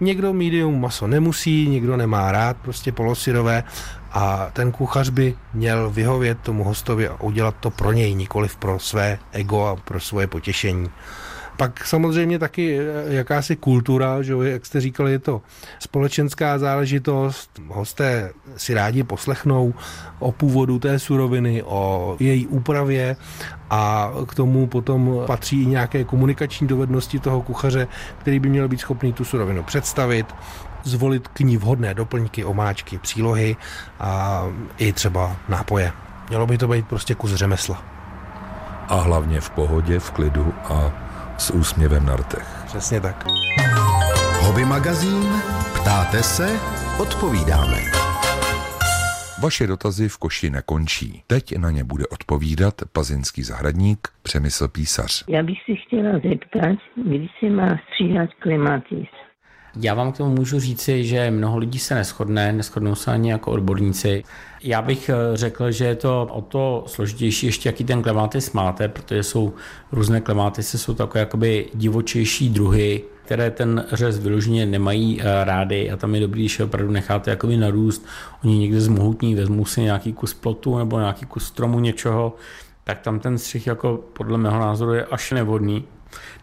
Někdo 0.00 0.32
medium 0.32 0.80
maso 0.80 1.06
nemusí, 1.06 1.68
někdo 1.68 1.96
nemá 1.96 2.32
rád, 2.32 2.56
prostě 2.56 2.92
polosyrové 2.92 3.64
a 4.12 4.48
ten 4.52 4.72
kuchař 4.72 5.08
by 5.08 5.34
měl 5.54 5.90
vyhovět 5.90 6.38
tomu 6.38 6.64
hostovi 6.64 7.08
a 7.08 7.20
udělat 7.20 7.54
to 7.60 7.70
pro 7.70 7.92
něj, 7.92 8.14
nikoliv 8.14 8.56
pro 8.56 8.78
své 8.78 9.18
ego 9.32 9.66
a 9.66 9.76
pro 9.76 10.00
svoje 10.00 10.26
potěšení. 10.26 10.90
Pak 11.62 11.86
samozřejmě 11.86 12.38
taky 12.38 12.78
eh, 12.78 13.14
jakási 13.14 13.56
kultura, 13.56 14.22
že 14.22 14.34
jak 14.42 14.66
jste 14.66 14.80
říkali, 14.80 15.12
je 15.12 15.18
to 15.18 15.42
společenská 15.78 16.58
záležitost. 16.58 17.60
Hosté 17.68 18.32
si 18.56 18.74
rádi 18.74 19.02
poslechnou 19.02 19.74
o 20.18 20.32
původu 20.32 20.78
té 20.78 20.98
suroviny, 20.98 21.62
o 21.62 22.16
její 22.20 22.46
úpravě 22.46 23.16
a 23.70 24.10
k 24.28 24.34
tomu 24.34 24.66
potom 24.66 25.22
patří 25.26 25.62
i 25.62 25.66
nějaké 25.66 26.04
komunikační 26.04 26.66
dovednosti 26.66 27.18
toho 27.18 27.42
kuchaře, 27.42 27.88
který 28.18 28.38
by 28.40 28.48
měl 28.48 28.68
být 28.68 28.80
schopný 28.80 29.12
tu 29.12 29.24
surovinu 29.24 29.62
představit, 29.62 30.26
zvolit 30.84 31.28
k 31.28 31.40
ní 31.40 31.56
vhodné 31.56 31.94
doplňky, 31.94 32.44
omáčky, 32.44 32.98
přílohy 32.98 33.56
a 34.00 34.42
i 34.78 34.92
třeba 34.92 35.36
nápoje. 35.48 35.92
Mělo 36.28 36.46
by 36.46 36.58
to 36.58 36.68
být 36.68 36.86
prostě 36.88 37.14
kus 37.14 37.34
řemesla. 37.34 37.82
A 38.88 38.94
hlavně 38.94 39.40
v 39.40 39.50
pohodě, 39.50 39.98
v 39.98 40.10
klidu 40.10 40.54
a 40.64 40.92
s 41.38 41.50
úsměvem 41.50 42.06
na 42.06 42.16
rtech. 42.16 42.62
Přesně 42.66 43.00
tak. 43.00 43.24
Hobby 44.40 44.64
magazín, 44.64 45.28
ptáte 45.80 46.22
se, 46.22 46.60
odpovídáme. 47.00 47.78
Vaše 49.42 49.66
dotazy 49.66 50.08
v 50.08 50.18
koši 50.18 50.50
nekončí. 50.50 51.22
Teď 51.26 51.56
na 51.56 51.70
ně 51.70 51.84
bude 51.84 52.06
odpovídat 52.06 52.74
pazinský 52.92 53.42
zahradník 53.42 54.08
Přemysl 54.22 54.68
Písař. 54.68 55.24
Já 55.28 55.42
bych 55.42 55.58
si 55.66 55.76
chtěla 55.76 56.12
zeptat, 56.12 56.78
kdy 57.04 57.28
se 57.40 57.50
má 57.50 57.68
stříhat 57.86 58.30
klimatis. 58.38 59.08
Já 59.80 59.94
vám 59.94 60.12
k 60.12 60.16
tomu 60.16 60.34
můžu 60.34 60.60
říci, 60.60 61.04
že 61.04 61.30
mnoho 61.30 61.58
lidí 61.58 61.78
se 61.78 61.94
neschodne, 61.94 62.52
neschodnou 62.52 62.94
se 62.94 63.10
ani 63.10 63.30
jako 63.30 63.50
odborníci. 63.50 64.24
Já 64.62 64.82
bych 64.82 65.08
eh, 65.08 65.36
řekl, 65.36 65.70
že 65.70 65.84
je 65.84 65.94
to 65.94 66.28
o 66.30 66.40
to 66.40 66.84
složitější 66.86 67.46
ještě, 67.46 67.68
jaký 67.68 67.84
ten 67.84 68.02
klematis 68.02 68.52
máte, 68.52 68.88
protože 68.88 69.22
jsou 69.22 69.52
různé 69.92 70.20
klematisy, 70.20 70.78
jsou 70.78 70.94
takové 70.94 71.20
jakoby 71.20 71.68
divočejší 71.74 72.48
druhy, 72.48 73.02
které 73.24 73.50
ten 73.50 73.84
řez 73.92 74.18
vyloženě 74.18 74.66
nemají 74.66 75.20
eh, 75.20 75.44
rády 75.44 75.90
a 75.90 75.96
tam 75.96 76.14
je 76.14 76.20
dobrý, 76.20 76.42
když 76.42 76.60
opravdu 76.60 76.92
necháte 76.92 77.30
jakoby 77.30 77.56
narůst. 77.56 78.06
Oni 78.44 78.58
někde 78.58 78.80
zmohutní, 78.80 79.34
vezmou 79.34 79.64
si 79.64 79.80
nějaký 79.80 80.12
kus 80.12 80.34
plotu 80.34 80.78
nebo 80.78 80.98
nějaký 80.98 81.26
kus 81.26 81.44
stromu 81.44 81.80
něčeho, 81.80 82.36
tak 82.84 83.00
tam 83.00 83.20
ten 83.20 83.38
střih 83.38 83.66
jako 83.66 84.00
podle 84.12 84.38
mého 84.38 84.58
názoru 84.60 84.94
je 84.94 85.04
až 85.04 85.30
nevhodný. 85.30 85.84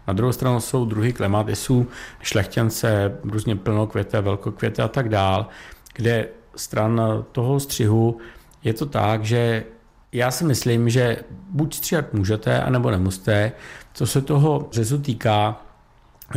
Na 0.10 0.14
druhou 0.14 0.32
stranu 0.32 0.60
jsou 0.60 0.86
druhy 0.86 1.14
klematisů, 1.14 1.88
šlechtěnce, 2.22 3.18
různě 3.24 3.56
plnokvěté, 3.56 4.22
velkokvěté 4.22 4.84
a 4.84 4.88
tak 4.88 5.10
dál, 5.10 5.48
kde 5.96 6.28
stran 6.56 7.26
toho 7.32 7.60
střihu 7.60 8.18
je 8.64 8.74
to 8.74 8.86
tak, 8.86 9.26
že 9.26 9.64
já 10.12 10.32
si 10.32 10.44
myslím, 10.46 10.90
že 10.90 11.18
buď 11.50 11.74
stříhat 11.74 12.14
můžete, 12.14 12.62
anebo 12.62 12.92
nemusíte. 12.92 13.52
Co 13.94 14.08
se 14.08 14.22
toho 14.22 14.68
řezu 14.72 14.98
týká, 14.98 15.62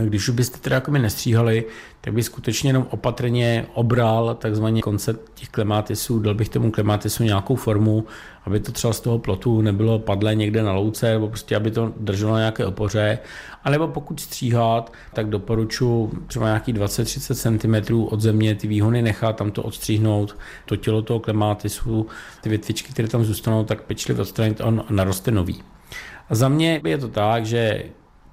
když 0.00 0.28
už 0.28 0.34
byste 0.34 0.58
teda 0.58 0.76
jako 0.76 0.90
mi 0.90 0.98
nestříhali, 0.98 1.64
tak 2.00 2.14
bych 2.14 2.24
skutečně 2.24 2.68
jenom 2.70 2.86
opatrně 2.90 3.66
obral 3.74 4.34
takzvaný 4.34 4.80
koncept 4.80 5.30
těch 5.34 5.48
klematisů, 5.48 6.18
dal 6.18 6.34
bych 6.34 6.48
tomu 6.48 6.70
klematisu 6.70 7.22
nějakou 7.24 7.56
formu, 7.56 8.04
aby 8.44 8.60
to 8.60 8.72
třeba 8.72 8.92
z 8.92 9.00
toho 9.00 9.18
plotu 9.18 9.60
nebylo 9.60 9.98
padlé 9.98 10.34
někde 10.34 10.62
na 10.62 10.72
louce, 10.72 11.12
nebo 11.12 11.28
prostě 11.28 11.56
aby 11.56 11.70
to 11.70 11.92
drželo 11.96 12.38
nějaké 12.38 12.66
opoře. 12.66 13.18
A 13.64 13.70
nebo 13.70 13.88
pokud 13.88 14.20
stříhat, 14.20 14.92
tak 15.12 15.28
doporučuji 15.28 16.10
třeba 16.26 16.46
nějaký 16.46 16.74
20-30 16.74 17.84
cm 17.84 17.94
od 17.94 18.20
země 18.20 18.54
ty 18.54 18.66
výhony 18.66 19.02
nechat, 19.02 19.36
tam 19.36 19.50
to 19.50 19.62
odstříhnout, 19.62 20.36
to 20.64 20.76
tělo 20.76 21.02
toho 21.02 21.20
klematisu, 21.20 22.06
ty 22.40 22.48
větvičky, 22.48 22.92
které 22.92 23.08
tam 23.08 23.24
zůstanou, 23.24 23.64
tak 23.64 23.82
pečlivě 23.82 24.22
odstranit 24.22 24.60
on 24.60 24.84
naroste 24.90 25.30
nový. 25.30 25.62
A 26.28 26.34
za 26.34 26.48
mě 26.48 26.80
je 26.84 26.98
to 26.98 27.08
tak, 27.08 27.46
že 27.46 27.84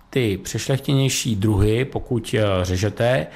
ty 0.10 0.40
přešlechtěnější 0.44 1.36
druhy, 1.36 1.86
pokud 1.86 2.36
eh, 2.38 2.66
řežete, 2.66 3.28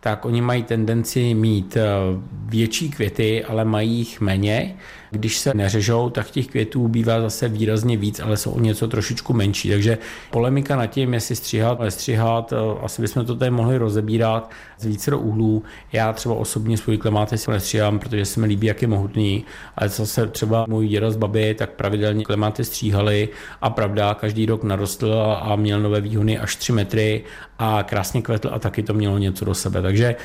tak 0.00 0.24
oni 0.24 0.40
mají 0.40 0.62
tendenci 0.62 1.34
mít 1.34 1.76
eh, 1.76 1.84
větší 2.32 2.90
květy, 2.90 3.44
ale 3.44 3.64
mají 3.64 3.90
jich 3.90 4.20
méně. 4.20 4.74
Když 5.12 5.38
se 5.38 5.54
neřežou, 5.54 6.10
tak 6.10 6.30
těch 6.30 6.46
květů 6.46 6.88
bývá 6.88 7.20
zase 7.20 7.48
výrazně 7.48 7.96
víc, 7.96 8.20
ale 8.20 8.36
jsou 8.36 8.50
o 8.50 8.60
něco 8.60 8.88
trošičku 8.88 9.32
menší. 9.32 9.68
Takže 9.68 9.98
polemika 10.30 10.76
nad 10.76 10.86
tím, 10.86 11.14
jestli 11.14 11.36
stříhat, 11.36 11.80
nestříhat, 11.80 12.52
eh, 12.52 12.56
asi 12.82 13.02
bychom 13.02 13.24
to 13.24 13.36
tady 13.36 13.50
mohli 13.50 13.78
rozebírat 13.78 14.50
z 14.78 14.86
více 14.86 15.10
do 15.10 15.18
úhlů. 15.18 15.62
Já 15.92 16.12
třeba 16.12 16.34
osobně 16.34 16.76
svůj 16.76 16.98
klimatis 16.98 17.46
nestříhám, 17.46 17.98
protože 17.98 18.24
se 18.24 18.40
mi 18.40 18.46
líbí, 18.46 18.66
jak 18.66 18.82
je 18.82 18.88
mohutný, 18.88 19.44
ale 19.76 19.88
zase 19.88 20.26
třeba 20.26 20.64
můj 20.68 20.88
děda 20.88 21.10
z 21.10 21.16
baby, 21.16 21.54
tak 21.54 21.70
pravidelně 21.70 22.24
klimaty 22.24 22.64
stříhali 22.64 23.28
a 23.60 23.70
pravda, 23.70 24.14
každý 24.14 24.46
rok 24.46 24.64
narostl 24.64 25.14
a 25.40 25.56
měl 25.56 25.80
nové 25.80 26.00
výhony 26.00 26.38
až 26.38 26.56
3 26.56 26.72
metry 26.72 27.24
a 27.58 27.82
krásně 27.82 28.22
kvetl 28.22 28.50
a 28.52 28.58
taky 28.58 28.82
to 28.82 28.94
mělo 28.94 29.18
něco 29.18 29.44
do 29.44 29.54
sebe. 29.54 29.82
Takže 29.82 30.16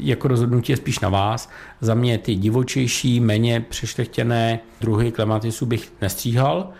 jako 0.00 0.28
rozhodnutí 0.28 0.72
je 0.72 0.76
spíš 0.76 1.00
na 1.00 1.08
vás. 1.08 1.48
Za 1.80 1.94
mě 1.94 2.18
ty 2.18 2.34
divočejší, 2.34 3.20
méně 3.20 3.60
přešlechtěné 3.60 4.60
druhy 4.80 5.12
klematisu 5.12 5.66
bych 5.66 5.92
nestříhal. 6.00 6.70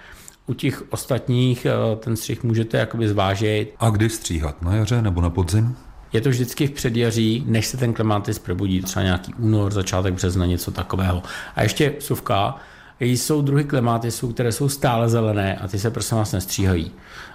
U 0.47 0.55
těch 0.55 0.93
ostatních 0.93 1.67
eh, 1.67 1.97
ten 1.97 2.17
střih 2.17 2.45
můžete 2.45 2.79
jakoby 2.79 3.09
zvážit. 3.09 3.75
A 3.79 3.91
kdy 3.91 4.11
stříhat? 4.11 4.63
Na 4.63 4.75
jaře 4.75 5.03
nebo 5.03 5.21
na 5.21 5.31
podzim? 5.31 5.77
Je 6.13 6.21
to 6.21 6.29
vždycky 6.29 6.67
v 6.67 6.71
předjaří, 6.71 7.45
než 7.47 7.67
se 7.67 7.77
ten 7.77 7.93
klematis 7.93 8.39
probudí, 8.39 8.83
třeba 8.83 9.03
nějaký 9.03 9.35
únor, 9.35 9.73
začátek 9.73 10.15
března, 10.15 10.47
něco 10.47 10.71
takového. 10.71 11.23
A 11.57 11.63
ještě 11.63 11.95
suvka, 11.99 12.57
jsou 13.01 13.43
druhy 13.43 13.65
klematisů, 13.65 14.33
které 14.33 14.53
jsou 14.53 14.69
stále 14.69 15.09
zelené 15.09 15.57
a 15.57 15.69
ty 15.69 15.79
se 15.79 15.91
prosím 15.91 16.19
vás 16.19 16.33
nestříhají. 16.33 16.93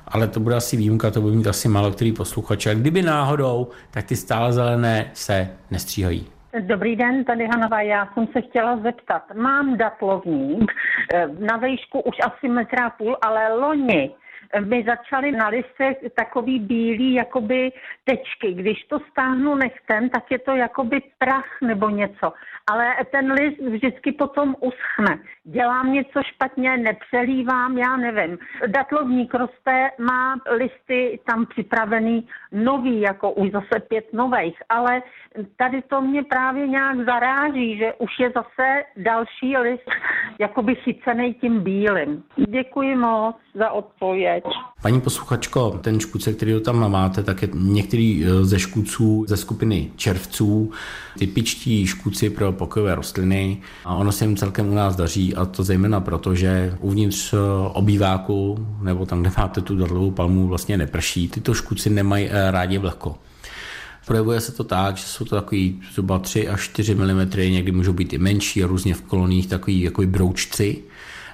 Ale 0.08 0.28
to 0.28 0.40
bude 0.40 0.56
asi 0.56 0.78
výjimka, 0.78 1.12
to 1.12 1.22
bude 1.22 1.36
mít 1.36 1.48
asi 1.48 1.70
málo 1.70 1.92
který 1.92 2.12
posluchač. 2.12 2.66
A 2.68 2.74
kdyby 2.74 3.02
náhodou, 3.02 3.68
tak 3.92 4.06
ty 4.06 4.16
stále 4.16 4.54
zelené 4.54 5.12
se 5.14 5.50
nestříhají. 5.72 6.28
Dobrý 6.60 6.96
den, 6.96 7.24
tady 7.24 7.48
Hanova. 7.48 7.82
Já 7.82 8.10
jsem 8.14 8.28
se 8.28 8.42
chtěla 8.42 8.78
zeptat. 8.78 9.24
Mám 9.36 9.78
datlovník 9.78 10.72
eh, 11.14 11.28
na 11.40 11.58
výšku 11.58 12.00
už 12.00 12.16
asi 12.24 12.48
metra 12.48 12.90
půl, 12.90 13.18
ale 13.22 13.54
loni 13.54 14.12
mi 14.66 14.84
začaly 14.84 15.32
na 15.32 15.48
listech 15.48 15.98
takový 16.16 16.60
bílý 16.60 17.14
jakoby 17.14 17.72
tečky. 18.04 18.54
Když 18.54 18.84
to 18.84 19.00
stáhnu 19.12 19.56
nechtem, 19.56 20.10
tak 20.10 20.32
je 20.32 20.40
to 20.40 20.56
jakoby 20.56 21.02
prach 21.18 21.62
nebo 21.62 21.90
něco. 21.90 22.34
Ale 22.72 22.96
ten 23.12 23.32
list 23.32 23.60
vždycky 23.60 24.12
potom 24.12 24.56
uschne. 24.60 25.20
Dělám 25.44 25.94
něco 25.94 26.24
špatně, 26.24 26.78
nepřelívám, 26.78 27.78
já 27.78 27.98
nevím. 27.98 28.38
Datlovník 28.68 29.34
roste, 29.34 29.90
má 29.98 30.36
listy 30.52 31.20
tam 31.26 31.46
připravený 31.46 32.28
nový, 32.52 33.02
jako 33.02 33.32
už 33.32 33.52
zase 33.52 33.80
pět 33.80 34.14
nových, 34.14 34.58
ale 34.70 35.02
tady 35.58 35.82
to 35.82 36.02
mě 36.02 36.24
právě 36.24 36.68
nějak 36.68 36.98
zaráží, 36.98 37.78
že 37.78 37.94
už 37.94 38.20
je 38.20 38.32
zase 38.36 38.84
další 38.98 39.58
list 39.58 39.90
jakoby 40.40 40.76
chycený 40.76 41.34
tím 41.34 41.64
bílým. 41.64 42.24
Děkuji 42.50 42.96
moc 42.96 43.36
za 43.54 43.72
odpověď. 43.72 44.37
Paní 44.82 45.02
posluchačko, 45.02 45.80
ten 45.82 46.00
škůdce, 46.00 46.34
který 46.34 46.62
tam 46.62 46.92
máte, 46.92 47.24
tak 47.24 47.42
je 47.42 47.50
některý 47.54 48.26
eh, 48.26 48.46
ze 48.46 48.60
škůdců 48.60 49.26
ze 49.28 49.38
skupiny 49.38 49.92
červců, 49.96 50.72
typičtí 51.20 51.88
škůdci 51.88 52.30
pro 52.30 52.52
pokojové 52.52 52.96
rostliny 52.96 53.62
a 53.86 53.96
ono 53.96 54.12
se 54.12 54.26
jim 54.26 54.36
celkem 54.36 54.72
u 54.72 54.76
nás 54.76 54.96
daří 54.96 55.36
a 55.36 55.46
to 55.46 55.64
zejména 55.64 56.00
proto, 56.00 56.36
že 56.36 56.78
uvnitř 56.82 57.34
eh, 57.34 57.38
obýváku 57.74 58.68
nebo 58.82 59.06
tam, 59.06 59.22
kde 59.22 59.32
máte 59.38 59.62
tu 59.62 59.76
dadlovou 59.76 60.12
palmu, 60.12 60.48
vlastně 60.48 60.78
neprší. 60.78 61.28
Tyto 61.28 61.54
škůdci 61.54 61.90
nemají 61.90 62.30
eh, 62.30 62.52
rádi 62.52 62.78
vlhko. 62.78 63.16
Projevuje 64.06 64.42
se 64.42 64.52
to 64.52 64.64
tak, 64.64 64.98
že 64.98 65.04
jsou 65.04 65.26
to 65.26 65.36
takový 65.36 65.82
zhruba 65.94 66.20
3 66.20 66.48
až 66.48 66.62
4 66.62 66.96
mm, 66.96 67.30
někdy 67.36 67.72
můžou 67.72 67.94
být 67.94 68.14
i 68.14 68.18
menší 68.18 68.64
a 68.64 68.68
různě 68.68 68.94
v 68.94 69.02
koloních 69.02 69.48
takový 69.48 69.82
jako 69.82 70.02
broučci 70.02 70.84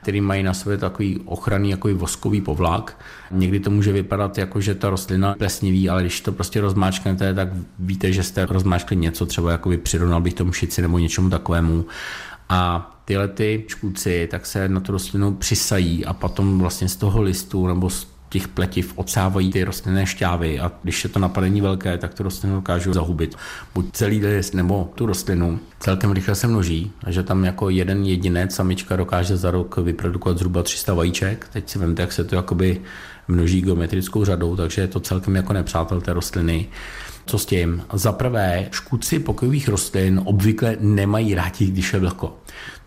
který 0.04 0.22
mají 0.22 0.44
na 0.44 0.54
sobě 0.54 0.78
takový 0.78 1.20
ochranný 1.26 1.70
jako 1.70 1.96
voskový 1.96 2.42
povlak. 2.42 3.00
Někdy 3.32 3.60
to 3.60 3.70
může 3.70 3.92
vypadat 3.92 4.38
jako, 4.38 4.62
že 4.62 4.76
ta 4.76 4.90
rostlina 4.90 5.36
plesniví, 5.38 5.90
ale 5.90 6.02
když 6.02 6.22
to 6.22 6.32
prostě 6.32 6.62
rozmáčknete, 6.62 7.34
tak 7.34 7.50
víte, 7.80 8.14
že 8.14 8.24
jste 8.24 8.46
rozmáčkli 8.46 8.96
něco, 8.96 9.26
třeba 9.26 9.52
jako 9.52 9.72
přirovnal 9.84 10.22
bych 10.22 10.34
tomu 10.34 10.52
šici 10.54 10.82
nebo 10.82 11.00
něčemu 11.00 11.30
takovému. 11.30 11.86
A 12.50 12.92
tyhle 13.06 13.28
ty 13.28 13.66
škůdci 13.68 14.28
tak 14.32 14.46
se 14.46 14.70
na 14.70 14.80
tu 14.80 14.92
rostlinu 14.92 15.34
přisají 15.34 16.06
a 16.06 16.14
potom 16.14 16.60
vlastně 16.60 16.90
z 16.90 16.96
toho 16.96 17.22
listu 17.22 17.68
nebo 17.68 17.90
z 17.90 18.13
těch 18.34 18.48
pletiv 18.48 18.94
odsávají 18.96 19.52
ty 19.52 19.64
rostlinné 19.64 20.06
šťávy 20.06 20.60
a 20.60 20.72
když 20.84 21.04
je 21.04 21.10
to 21.10 21.20
napadení 21.20 21.62
velké, 21.62 21.98
tak 21.98 22.14
tu 22.14 22.24
rostlinu 22.24 22.56
dokážou 22.56 22.94
zahubit. 22.94 23.36
Buď 23.74 23.86
celý 23.92 24.26
list 24.26 24.54
nebo 24.54 24.92
tu 24.96 25.06
rostlinu 25.06 25.60
celkem 25.80 26.12
rychle 26.12 26.36
se 26.36 26.48
množí, 26.48 26.92
že 27.08 27.24
tam 27.24 27.46
jako 27.46 27.70
jeden 27.70 28.06
jedinec 28.06 28.56
samička 28.56 28.96
dokáže 28.96 29.38
za 29.38 29.52
rok 29.52 29.78
vyprodukovat 29.78 30.38
zhruba 30.38 30.64
300 30.64 30.94
vajíček. 30.94 31.48
Teď 31.54 31.70
si 31.70 31.80
vemte, 31.80 32.02
jak 32.02 32.12
se 32.12 32.24
to 32.24 32.36
jakoby 32.36 32.82
množí 33.28 33.62
geometrickou 33.62 34.26
řadou, 34.26 34.56
takže 34.56 34.82
je 34.82 34.88
to 34.88 35.00
celkem 35.00 35.36
jako 35.36 35.54
nepřátel 35.54 36.02
té 36.02 36.14
rostliny. 36.14 36.68
Co 37.26 37.38
s 37.38 37.46
tím? 37.46 37.84
Za 37.94 38.12
prvé, 38.12 38.68
škůdci 38.72 39.20
pokojových 39.20 39.68
rostlin 39.68 40.22
obvykle 40.26 40.78
nemají 40.80 41.36
rádi, 41.36 41.66
když 41.66 41.94
je 41.94 42.00
vlhko. 42.00 42.38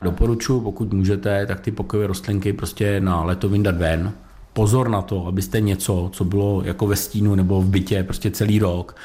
Doporučuji, 0.02 0.60
pokud 0.60 0.92
můžete, 0.92 1.46
tak 1.46 1.60
ty 1.60 1.70
pokojové 1.70 2.06
rostlinky 2.06 2.52
prostě 2.52 3.00
na 3.00 3.24
leto 3.24 3.48
vyndat 3.48 3.76
ven, 3.76 4.12
pozor 4.56 4.88
na 4.88 5.02
to, 5.02 5.26
abyste 5.26 5.60
něco, 5.60 6.10
co 6.12 6.24
bylo 6.24 6.62
jako 6.64 6.86
ve 6.86 6.96
stínu 6.96 7.34
nebo 7.34 7.62
v 7.62 7.68
bytě 7.68 8.02
prostě 8.02 8.30
celý 8.30 8.58
rok, 8.58 8.96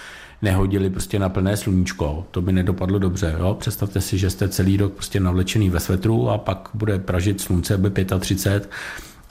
nehodili 0.41 0.89
prostě 0.89 1.19
na 1.19 1.29
plné 1.29 1.57
sluníčko. 1.57 2.25
To 2.31 2.41
by 2.41 2.51
nedopadlo 2.51 2.99
dobře. 2.99 3.35
Jo? 3.39 3.55
Představte 3.59 4.01
si, 4.01 4.17
že 4.17 4.29
jste 4.29 4.49
celý 4.49 4.77
rok 4.77 4.93
prostě 4.93 5.19
navlečený 5.19 5.69
ve 5.69 5.79
svetru 5.79 6.29
a 6.29 6.37
pak 6.37 6.69
bude 6.73 6.99
pražit 6.99 7.41
slunce, 7.41 7.77
by 7.77 8.05
35 8.19 8.69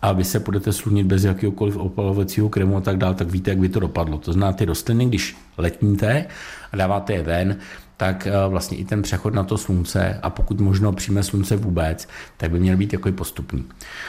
a 0.03 0.13
vy 0.13 0.25
se 0.25 0.41
budete 0.41 0.73
slunit 0.73 1.07
bez 1.07 1.25
jakéhokoliv 1.25 1.77
opalovacího 1.77 2.49
krému 2.49 2.77
a 2.77 2.81
tak 2.81 2.97
dále, 2.97 3.15
tak 3.15 3.31
víte, 3.31 3.51
jak 3.51 3.59
by 3.59 3.69
to 3.69 3.81
dopadlo. 3.81 4.19
To 4.19 4.33
znamená, 4.33 4.53
ty 4.53 4.65
rostliny, 4.65 5.07
když 5.07 5.37
letníte 5.59 6.27
a 6.73 6.77
dáváte 6.77 7.13
je 7.13 7.23
ven, 7.23 7.57
tak 8.01 8.27
eh, 8.27 8.33
vlastně 8.49 8.79
i 8.79 8.85
ten 8.85 9.03
přechod 9.03 9.35
na 9.35 9.45
to 9.45 9.59
slunce 9.59 10.19
a 10.23 10.31
pokud 10.31 10.61
možno 10.61 10.93
přímé 10.93 11.23
slunce 11.23 11.57
vůbec, 11.57 12.09
tak 12.37 12.51
by 12.51 12.61
měl 12.61 12.77
být 12.77 12.93
jako 12.93 13.13
postupný. 13.13 13.65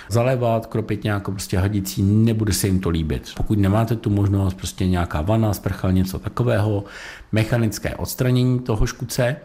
Zalévat, 0.09 0.65
kropit 0.65 1.03
nějakou 1.03 1.31
prostě 1.31 1.57
hadicí, 1.57 2.03
nebude 2.03 2.53
se 2.53 2.67
jim 2.67 2.79
to 2.79 2.89
líbit. 2.89 3.31
Pokud 3.37 3.59
nemáte 3.59 3.95
tu 3.95 4.09
možnost, 4.09 4.53
prostě 4.53 4.87
nějaká 4.87 5.21
vana, 5.21 5.53
sprcha, 5.53 5.91
něco 5.91 6.19
takového, 6.19 6.83
mechanické 7.31 7.95
odstranění 7.95 8.59
toho 8.59 8.85
škuce, 8.85 9.35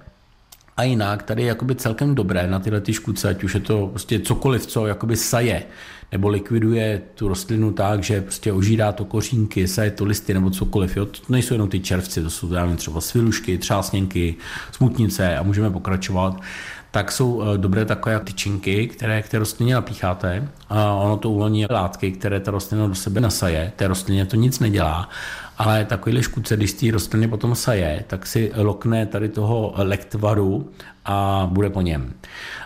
a 0.77 0.83
jinak 0.83 1.23
tady 1.23 1.43
je 1.43 1.49
jakoby 1.49 1.75
celkem 1.75 2.15
dobré 2.15 2.47
na 2.47 2.59
tyhle 2.59 2.81
ty 2.81 2.93
škůdce, 2.93 3.29
ať 3.29 3.45
už 3.45 3.55
je 3.55 3.61
to 3.61 3.87
prostě 3.87 4.21
cokoliv, 4.21 4.67
co 4.67 4.87
jakoby 4.87 5.17
saje, 5.17 5.63
nebo 6.13 6.29
likviduje 6.29 7.03
tu 7.15 7.29
rostlinu 7.29 7.73
tak, 7.73 8.03
že 8.03 8.21
prostě 8.21 8.53
ožírá 8.53 8.93
to 8.93 9.05
kořínky, 9.05 9.69
saje 9.69 9.91
to 9.91 10.05
listy 10.05 10.35
nebo 10.35 10.51
cokoliv. 10.51 10.97
Jo? 10.97 11.07
To 11.07 11.21
nejsou 11.29 11.55
jenom 11.55 11.69
ty 11.69 11.81
červci, 11.81 12.23
to 12.23 12.31
jsou 12.31 12.51
třeba 12.77 13.01
svilušky, 13.01 13.59
třásněnky, 13.59 14.35
smutnice 14.73 15.37
a 15.37 15.43
můžeme 15.43 15.71
pokračovat 15.71 16.41
tak 16.97 17.13
jsou 17.13 17.43
eh, 17.43 17.59
dobré 17.59 17.85
takové 17.85 18.21
tyčinky, 18.21 18.87
které 18.89 19.23
k 19.23 19.29
té 19.29 19.39
rostlině 19.39 19.75
napícháte 19.75 20.49
a 20.69 20.93
ono 20.93 21.17
to 21.17 21.31
uvolní 21.31 21.67
látky, 21.71 22.13
které 22.13 22.41
ta 22.41 22.51
rostlina 22.51 22.87
do 22.87 22.95
sebe 22.95 23.21
nasaje. 23.21 23.73
Té 23.77 23.89
rostlině 23.89 24.27
to 24.27 24.37
nic 24.37 24.61
nedělá, 24.61 25.09
ale 25.59 25.85
takovýhle 25.85 26.23
škůdce, 26.23 26.57
když 26.57 26.73
té 26.73 26.91
rostliny 26.91 27.29
potom 27.29 27.55
saje, 27.55 28.05
tak 28.07 28.27
si 28.27 28.53
lokne 28.57 29.07
tady 29.07 29.29
toho 29.29 29.75
lektvaru 29.77 30.71
a 31.05 31.49
bude 31.53 31.71
po 31.71 31.81
něm. 31.81 32.13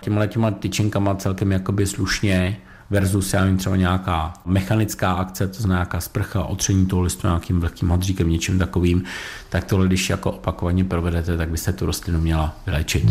Těmhle 0.01 0.29
těma 0.29 0.51
tyčinkama 0.51 1.15
celkem 1.15 1.53
jakoby 1.53 1.87
slušně 1.87 2.57
versus 2.91 3.33
já 3.33 3.45
vím 3.45 3.57
třeba 3.57 3.77
nějaká 3.77 4.33
mechanická 4.45 5.13
akce, 5.13 5.49
to 5.49 5.55
znamená 5.55 5.79
nějaká 5.79 6.01
sprcha, 6.01 6.45
otření 6.45 6.87
toho 6.87 7.03
listu 7.03 7.27
nějakým 7.27 7.61
vlhkým 7.61 7.91
hadříkem, 7.91 8.31
něčím 8.31 8.59
takovým, 8.59 9.03
tak 9.49 9.65
tohle, 9.65 9.87
když 9.87 10.11
jako 10.11 10.31
opakovaně 10.31 10.85
provedete, 10.85 11.37
tak 11.37 11.51
byste 11.51 11.73
tu 11.73 11.87
rostlinu 11.87 12.21
měla 12.21 12.57
vylečit. 12.67 13.05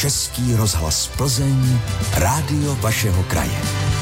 Český 0.00 0.54
rozhlas 0.54 1.10
Plzeň, 1.16 1.78
rádio 2.14 2.76
vašeho 2.80 3.22
kraje. 3.22 3.95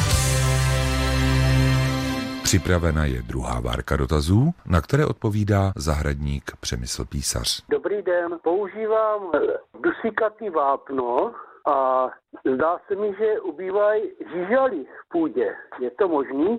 Připravena 2.45 3.05
je 3.05 3.23
druhá 3.23 3.61
várka 3.61 3.97
dotazů, 3.97 4.51
na 4.67 4.81
které 4.81 5.07
odpovídá 5.07 5.73
zahradník 5.77 6.53
Přemysl 6.61 7.05
Písař. 7.05 7.63
Dobrý 7.71 8.03
den, 8.03 8.39
používám 8.43 9.21
dusíkatý 9.83 10.51
vápno 10.51 11.33
a 11.67 12.09
zdá 12.55 12.77
se 12.89 12.95
mi, 12.95 13.15
že 13.19 13.41
ubývají 13.41 14.03
žížaly 14.35 14.77
v 14.77 15.09
půdě. 15.13 15.47
Je 15.81 15.91
to 15.99 16.09
možný? 16.09 16.59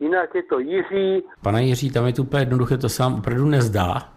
Jinak 0.00 0.34
je 0.34 0.42
to 0.42 0.58
Jiří. 0.58 1.24
Pane 1.42 1.62
Jiří, 1.64 1.90
tam 1.90 2.06
je 2.06 2.12
to 2.12 2.22
úplně 2.22 2.42
jednoduché, 2.42 2.78
to 2.78 2.88
se 2.88 3.02
vám 3.02 3.14
opravdu 3.14 3.44
nezdá, 3.44 4.12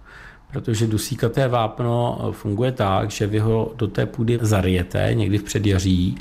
protože 0.54 0.88
dusíkaté 0.88 1.48
vápno 1.48 2.18
funguje 2.32 2.72
tak, 2.72 3.12
že 3.12 3.28
vy 3.28 3.40
ho 3.40 3.72
do 3.76 3.88
té 3.88 4.06
půdy 4.06 4.40
zarijete 4.42 5.10
někdy 5.14 5.38
v 5.38 5.44
předjaří, 5.44 6.18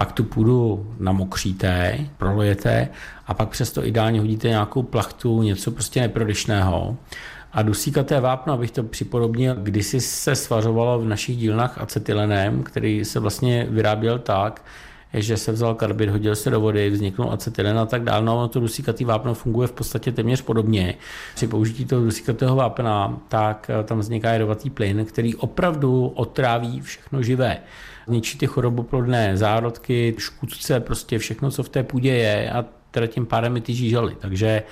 pak 0.00 0.12
tu 0.12 0.24
půdu 0.24 0.86
namokříte, 0.98 1.98
prolejete 2.16 2.88
a 3.26 3.34
pak 3.34 3.48
přesto 3.48 3.86
ideálně 3.86 4.20
hodíte 4.20 4.48
nějakou 4.48 4.82
plachtu, 4.82 5.42
něco 5.42 5.70
prostě 5.70 6.00
neprodyšného. 6.00 6.96
A 7.52 7.62
dusíkaté 7.62 8.20
vápno, 8.20 8.52
abych 8.52 8.70
to 8.70 8.82
připodobnil, 8.82 9.54
kdysi 9.54 10.00
se 10.00 10.36
svařovalo 10.36 10.98
v 10.98 11.04
našich 11.04 11.36
dílnách 11.36 11.78
acetylenem, 11.78 12.62
který 12.62 13.04
se 13.04 13.20
vlastně 13.20 13.66
vyráběl 13.70 14.18
tak, 14.18 14.62
že 15.14 15.36
se 15.36 15.52
vzal 15.52 15.74
karbid, 15.74 16.08
hodil 16.08 16.36
se 16.36 16.50
do 16.50 16.60
vody, 16.60 16.90
vzniknul 16.90 17.32
acetylen 17.32 17.78
a 17.78 17.86
tak 17.86 18.04
dále. 18.04 18.24
No, 18.24 18.48
to 18.48 18.60
dusíkatý 18.60 19.04
vápno 19.04 19.34
funguje 19.34 19.68
v 19.68 19.72
podstatě 19.72 20.12
téměř 20.12 20.42
podobně. 20.42 20.94
Při 21.34 21.46
použití 21.46 21.84
toho 21.84 22.04
dusíkatého 22.04 22.56
vápna, 22.56 23.20
tak 23.28 23.70
eh, 23.70 23.84
tam 23.84 23.98
vzniká 23.98 24.32
jedovatý 24.32 24.70
plyn, 24.70 25.04
který 25.04 25.34
opravdu 25.34 26.06
otráví 26.06 26.80
všechno 26.80 27.22
živé. 27.22 27.58
Zničí 28.06 28.38
ty 28.38 28.46
choroboplodné 28.46 29.36
zárodky, 29.36 30.14
škůdce, 30.18 30.80
prostě 30.80 31.18
všechno, 31.18 31.50
co 31.50 31.62
v 31.62 31.68
té 31.68 31.82
půdě 31.82 32.12
je 32.12 32.50
a 32.50 32.64
teda 32.90 33.06
tím 33.06 33.26
pádem 33.26 33.56
i 33.56 33.60
ty 33.60 33.74
žížaly. 33.74 34.16
Takže 34.20 34.62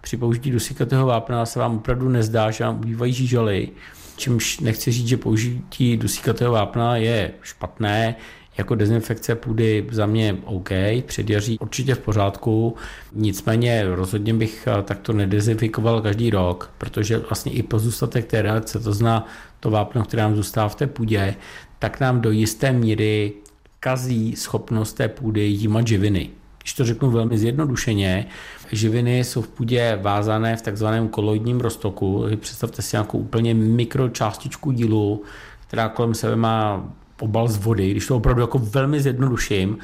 při 0.00 0.16
použití 0.16 0.50
dusíkatého 0.50 1.06
vápna 1.06 1.46
se 1.46 1.58
vám 1.58 1.76
opravdu 1.76 2.08
nezdá, 2.08 2.50
že 2.50 2.64
vám 2.64 2.76
ubývají 2.76 3.12
žížaly, 3.12 3.68
čímž 4.16 4.60
nechci 4.60 4.92
říct, 4.92 5.08
že 5.08 5.16
použití 5.16 5.96
dusíkatého 5.96 6.52
vápna 6.52 6.96
je 6.96 7.32
špatné, 7.42 8.14
jako 8.58 8.74
dezinfekce 8.74 9.34
půdy 9.34 9.86
za 9.90 10.06
mě 10.06 10.36
OK, 10.44 10.70
předjaří 11.06 11.58
určitě 11.58 11.94
v 11.94 11.98
pořádku, 11.98 12.76
nicméně 13.12 13.84
rozhodně 13.86 14.34
bych 14.34 14.66
eh, 14.66 14.82
takto 14.82 15.12
nedezinfikoval 15.12 16.02
každý 16.02 16.30
rok, 16.30 16.70
protože 16.78 17.18
vlastně 17.18 17.52
i 17.52 17.62
pozůstatek 17.62 18.26
té 18.26 18.42
reakce, 18.42 18.80
to 18.80 18.92
zná 18.92 19.26
to 19.60 19.70
vápno, 19.70 20.04
které 20.04 20.22
nám 20.22 20.36
zůstává 20.36 20.68
v 20.68 20.74
té 20.74 20.86
půdě, 20.86 21.34
tak 21.78 22.00
nám 22.00 22.20
do 22.20 22.30
jisté 22.30 22.72
míry 22.72 23.32
kazí 23.80 24.36
schopnost 24.36 24.92
té 24.92 25.08
půdy 25.08 25.40
jímat 25.40 25.86
živiny. 25.86 26.30
Když 26.62 26.74
to 26.74 26.84
řeknu 26.84 27.10
velmi 27.10 27.38
zjednodušeně, 27.38 28.26
živiny 28.72 29.24
jsou 29.24 29.42
v 29.42 29.48
půdě 29.48 29.98
vázané 30.02 30.56
v 30.56 30.62
takzvaném 30.62 31.08
koloidním 31.08 31.60
roztoku. 31.60 32.24
Představte 32.36 32.82
si 32.82 32.96
nějakou 32.96 33.18
úplně 33.18 33.54
mikročástičku 33.54 34.72
dílu, 34.72 35.22
která 35.66 35.88
kolem 35.88 36.14
sebe 36.14 36.36
má 36.36 36.92
obal 37.20 37.48
z 37.48 37.56
vody, 37.56 37.90
když 37.90 38.06
to 38.06 38.16
opravdu 38.16 38.40
jako 38.40 38.58
velmi 38.58 39.00
zjednoduším, 39.00 39.78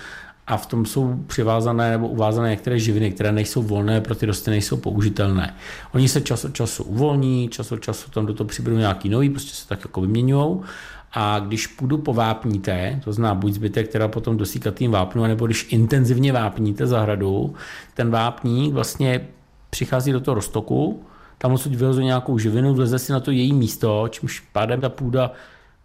a 0.47 0.57
v 0.57 0.66
tom 0.66 0.87
jsou 0.87 1.16
přivázané 1.27 1.90
nebo 1.90 2.09
uvázané 2.09 2.51
některé 2.51 2.79
živiny, 2.79 3.11
které 3.11 3.33
nejsou 3.33 3.62
volné, 3.62 4.01
pro 4.01 4.14
ty 4.14 4.27
rostliny 4.27 4.55
nejsou 4.55 4.77
použitelné. 4.77 5.55
Oni 5.95 6.09
se 6.09 6.21
čas 6.21 6.45
od 6.45 6.55
času 6.55 6.85
uvolní, 6.85 7.49
čas 7.49 7.73
od 7.73 7.83
času 7.83 8.11
tam 8.11 8.27
do 8.27 8.35
toho 8.35 8.49
přibudou 8.49 8.77
nějaký 8.77 9.09
nový, 9.09 9.31
prostě 9.31 9.55
se 9.55 9.68
tak 9.68 9.81
jako 9.85 10.01
vyměňují. 10.01 10.61
A 11.12 11.38
když 11.38 11.66
půdu 11.66 11.99
povápníte, 11.99 13.01
to 13.05 13.12
zná 13.12 13.35
buď 13.35 13.53
zbytek, 13.53 13.88
která 13.88 14.09
potom 14.09 14.37
dosíkatým 14.37 14.90
vápnu, 14.90 15.23
nebo 15.23 15.47
když 15.47 15.73
intenzivně 15.73 16.33
vápníte 16.33 16.87
zahradu, 16.87 17.55
ten 17.95 18.11
vápník 18.11 18.75
vlastně 18.75 19.29
přichází 19.71 20.12
do 20.12 20.21
toho 20.21 20.35
roztoku, 20.35 21.03
tam 21.38 21.53
odsud 21.53 21.75
vyleze 21.75 22.05
nějakou 22.05 22.38
živinu, 22.38 22.75
vleze 22.75 22.99
si 22.99 23.12
na 23.12 23.21
to 23.21 23.31
její 23.31 23.53
místo, 23.53 24.09
čímž 24.11 24.40
pádem 24.40 24.81
ta 24.81 24.88
půda 24.88 25.33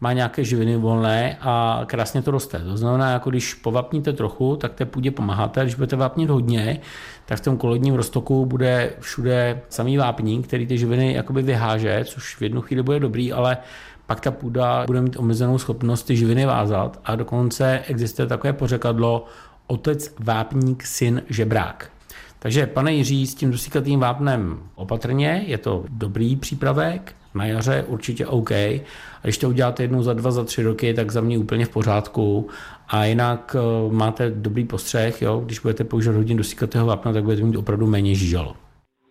má 0.01 0.13
nějaké 0.13 0.43
živiny 0.43 0.77
volné 0.77 1.37
a 1.41 1.83
krásně 1.85 2.21
to 2.21 2.31
roste. 2.31 2.59
To 2.59 2.77
znamená, 2.77 3.11
jako 3.11 3.29
když 3.29 3.53
povapníte 3.53 4.13
trochu, 4.13 4.55
tak 4.55 4.73
té 4.73 4.85
půdě 4.85 5.11
pomáháte, 5.11 5.61
když 5.61 5.75
budete 5.75 5.95
vápnit 5.95 6.29
hodně, 6.29 6.79
tak 7.25 7.39
v 7.39 7.43
tom 7.43 7.57
kolodním 7.57 7.95
roztoku 7.95 8.45
bude 8.45 8.93
všude 8.99 9.61
samý 9.69 9.97
vápník, 9.97 10.47
který 10.47 10.67
ty 10.67 10.77
živiny 10.77 11.13
jakoby 11.13 11.41
vyháže, 11.41 12.01
což 12.05 12.35
v 12.35 12.41
jednu 12.41 12.61
chvíli 12.61 12.83
bude 12.83 12.99
dobrý, 12.99 13.33
ale 13.33 13.57
pak 14.05 14.19
ta 14.19 14.31
půda 14.31 14.83
bude 14.85 15.01
mít 15.01 15.19
omezenou 15.19 15.57
schopnost 15.57 16.03
ty 16.03 16.15
živiny 16.15 16.45
vázat 16.45 16.99
a 17.05 17.15
dokonce 17.15 17.83
existuje 17.87 18.27
takové 18.27 18.53
pořekadlo 18.53 19.25
otec 19.67 20.13
vápník, 20.19 20.83
syn 20.83 21.21
žebrák. 21.29 21.96
Takže 22.39 22.67
pane 22.67 22.93
Jiří, 22.93 23.27
s 23.27 23.35
tím 23.35 23.51
dusíkatým 23.51 23.99
vápnem 23.99 24.69
opatrně, 24.75 25.43
je 25.45 25.57
to 25.57 25.85
dobrý 25.89 26.35
přípravek, 26.35 27.15
na 27.35 27.45
jaře 27.45 27.85
určitě 27.87 28.27
OK. 28.27 28.51
A 28.51 29.23
když 29.23 29.37
to 29.37 29.49
uděláte 29.49 29.83
jednou 29.83 30.03
za 30.03 30.13
dva, 30.13 30.31
za 30.31 30.43
tři 30.43 30.63
roky, 30.63 30.93
tak 30.93 31.11
za 31.11 31.21
mě 31.21 31.37
úplně 31.37 31.65
v 31.65 31.73
pořádku. 31.73 32.49
A 32.87 33.05
jinak 33.05 33.55
uh, 33.55 33.93
máte 33.93 34.29
dobrý 34.29 34.65
postřeh, 34.65 35.21
jo? 35.21 35.41
když 35.45 35.59
budete 35.59 35.83
používat 35.83 36.15
hodně 36.15 36.35
dusíkatého 36.35 36.87
vápna, 36.87 37.13
tak 37.13 37.23
budete 37.23 37.43
mít 37.43 37.57
opravdu 37.57 37.87
méně 37.87 38.15
žížal. 38.15 38.55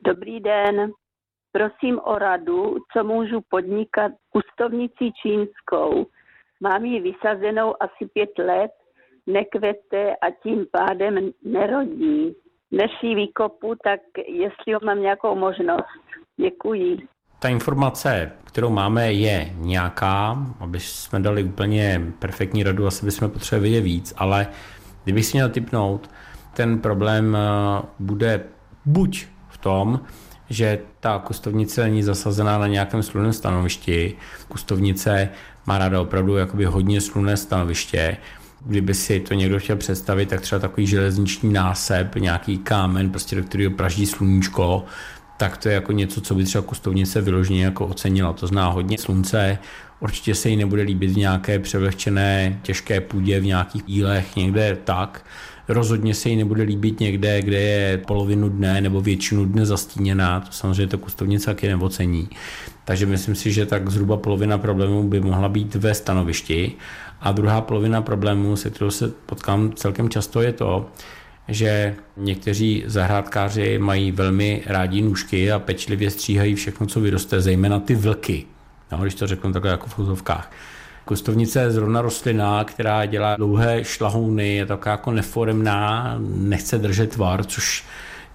Dobrý 0.07 0.41
den. 0.41 0.91
Prosím 1.53 2.01
o 2.05 2.19
radu, 2.19 2.77
co 2.93 3.05
můžu 3.05 3.41
podnikat 3.49 4.13
kustovnicí 4.31 5.13
čínskou. 5.23 6.07
Mám 6.61 6.85
ji 6.85 7.01
vysazenou 7.01 7.83
asi 7.83 8.11
pět 8.13 8.39
let, 8.39 8.71
nekvete 9.27 10.17
a 10.17 10.31
tím 10.43 10.67
pádem 10.73 11.31
nerodí. 11.45 12.35
Než 12.77 12.91
ji 13.03 13.15
vykopu, 13.15 13.75
tak 13.85 14.01
jestli 14.29 14.87
mám 14.87 15.03
nějakou 15.03 15.35
možnost. 15.35 15.85
Děkuji. 16.37 16.99
Ta 17.39 17.49
informace, 17.49 18.33
kterou 18.45 18.71
máme, 18.71 19.13
je 19.13 19.51
nějaká, 19.55 20.37
aby 20.61 20.81
jsme 20.81 21.21
dali 21.21 21.45
úplně 21.45 22.01
perfektní 22.19 22.63
radu, 22.63 22.87
asi 22.87 23.05
bychom 23.05 23.31
potřebovali 23.31 23.71
vědět 23.71 23.85
víc, 23.85 24.15
ale 24.17 24.47
kdybych 25.05 25.27
si 25.27 25.37
měl 25.37 25.49
typnout, 25.49 26.11
ten 26.55 26.79
problém 26.79 27.37
eh, 27.37 27.83
bude 27.99 28.45
buď 28.85 29.27
v 29.49 29.59
tom, 29.59 30.01
že 30.51 30.79
ta 31.01 31.19
kustovnice 31.19 31.83
není 31.83 32.03
zasazená 32.03 32.59
na 32.59 32.67
nějakém 32.67 33.03
slunném 33.03 33.33
stanovišti. 33.33 34.17
Kustovnice 34.49 35.29
má 35.67 35.79
ráda 35.79 36.01
opravdu 36.01 36.37
jakoby 36.37 36.65
hodně 36.65 37.01
slunné 37.01 37.37
stanoviště. 37.37 38.17
Kdyby 38.69 38.95
si 38.95 39.21
to 39.21 39.35
někdo 39.35 39.59
chtěl 39.59 39.77
představit, 39.77 40.29
tak 40.29 40.41
třeba 40.41 40.59
takový 40.59 40.87
železniční 40.87 41.53
násep, 41.53 42.15
nějaký 42.15 42.59
kámen, 42.59 43.11
prostě 43.11 43.37
do 43.37 43.43
kterého 43.43 43.71
praží 43.71 44.07
sluníčko, 44.07 44.85
tak 45.37 45.57
to 45.57 45.69
je 45.69 45.75
jako 45.75 45.93
něco, 45.93 46.21
co 46.21 46.35
by 46.35 46.45
třeba 46.45 46.63
kustovnice 46.63 47.21
vyloženě 47.21 47.65
jako 47.65 47.87
ocenila. 47.87 48.33
To 48.33 48.47
zná 48.47 48.69
hodně 48.69 48.99
slunce, 48.99 49.59
určitě 50.01 50.35
se 50.35 50.49
jí 50.49 50.57
nebude 50.57 50.83
líbit 50.83 51.11
v 51.11 51.17
nějaké 51.17 51.59
převlehčené 51.59 52.61
těžké 52.63 53.01
půdě, 53.01 53.41
v 53.41 53.45
nějakých 53.45 53.83
jílech, 53.87 54.37
někde 54.37 54.79
tak. 54.85 55.25
Rozhodně 55.69 56.15
se 56.15 56.29
jí 56.29 56.37
nebude 56.37 56.63
líbit 56.63 57.01
někde, 57.01 57.43
kde 57.43 57.61
je 57.61 57.99
polovinu 57.99 58.49
dne 58.49 58.81
nebo 58.81 59.01
většinu 59.01 59.45
dne 59.45 59.67
zastíněná, 59.67 60.41
to 60.41 60.53
samozřejmě 60.53 60.87
to 60.87 60.99
kustovnice 60.99 61.47
taky 61.47 61.69
neocení. 61.69 62.29
Takže 62.85 63.07
myslím 63.07 63.35
si, 63.35 63.53
že 63.53 63.67
tak 63.67 63.91
zhruba 63.91 64.17
polovina 64.17 64.59
problémů 64.59 65.09
by 65.09 65.21
mohla 65.21 65.49
být 65.49 65.75
ve 65.75 65.95
stanovišti. 65.95 66.73
A 67.21 67.33
druhá 67.33 67.61
polovina 67.61 68.03
problémů, 68.03 68.57
se 68.57 68.71
kterou 68.71 68.91
se 68.91 69.09
potkám 69.27 69.73
celkem 69.73 70.09
často, 70.09 70.43
je 70.43 70.53
to, 70.53 70.91
že 71.49 71.95
někteří 72.17 72.85
zahrádkáři 72.87 73.79
mají 73.79 74.13
velmi 74.13 74.63
rádi 74.67 75.03
nůžky 75.03 75.53
a 75.53 75.59
pečlivě 75.59 76.11
stříhají 76.11 76.55
všechno, 76.55 76.87
co 76.87 77.01
vyroste, 77.01 77.41
zejména 77.41 77.81
ty 77.81 77.95
vlky. 77.95 78.45
No, 78.93 78.99
když 78.99 79.15
to 79.15 79.27
řeknu 79.27 79.53
takhle 79.53 79.71
jako 79.71 79.87
v 79.87 79.95
fotovkách. 79.95 80.53
Kostovnice 81.05 81.61
je 81.61 81.71
zrovna 81.71 82.03
rostlina, 82.03 82.65
která 82.65 83.07
dělá 83.07 83.37
dlouhé 83.37 83.85
šlahouny, 83.85 84.57
je 84.57 84.67
taková 84.67 84.91
jako 84.91 85.11
neforemná, 85.11 86.17
nechce 86.21 86.79
držet 86.79 87.11
tvar, 87.11 87.45
což 87.45 87.85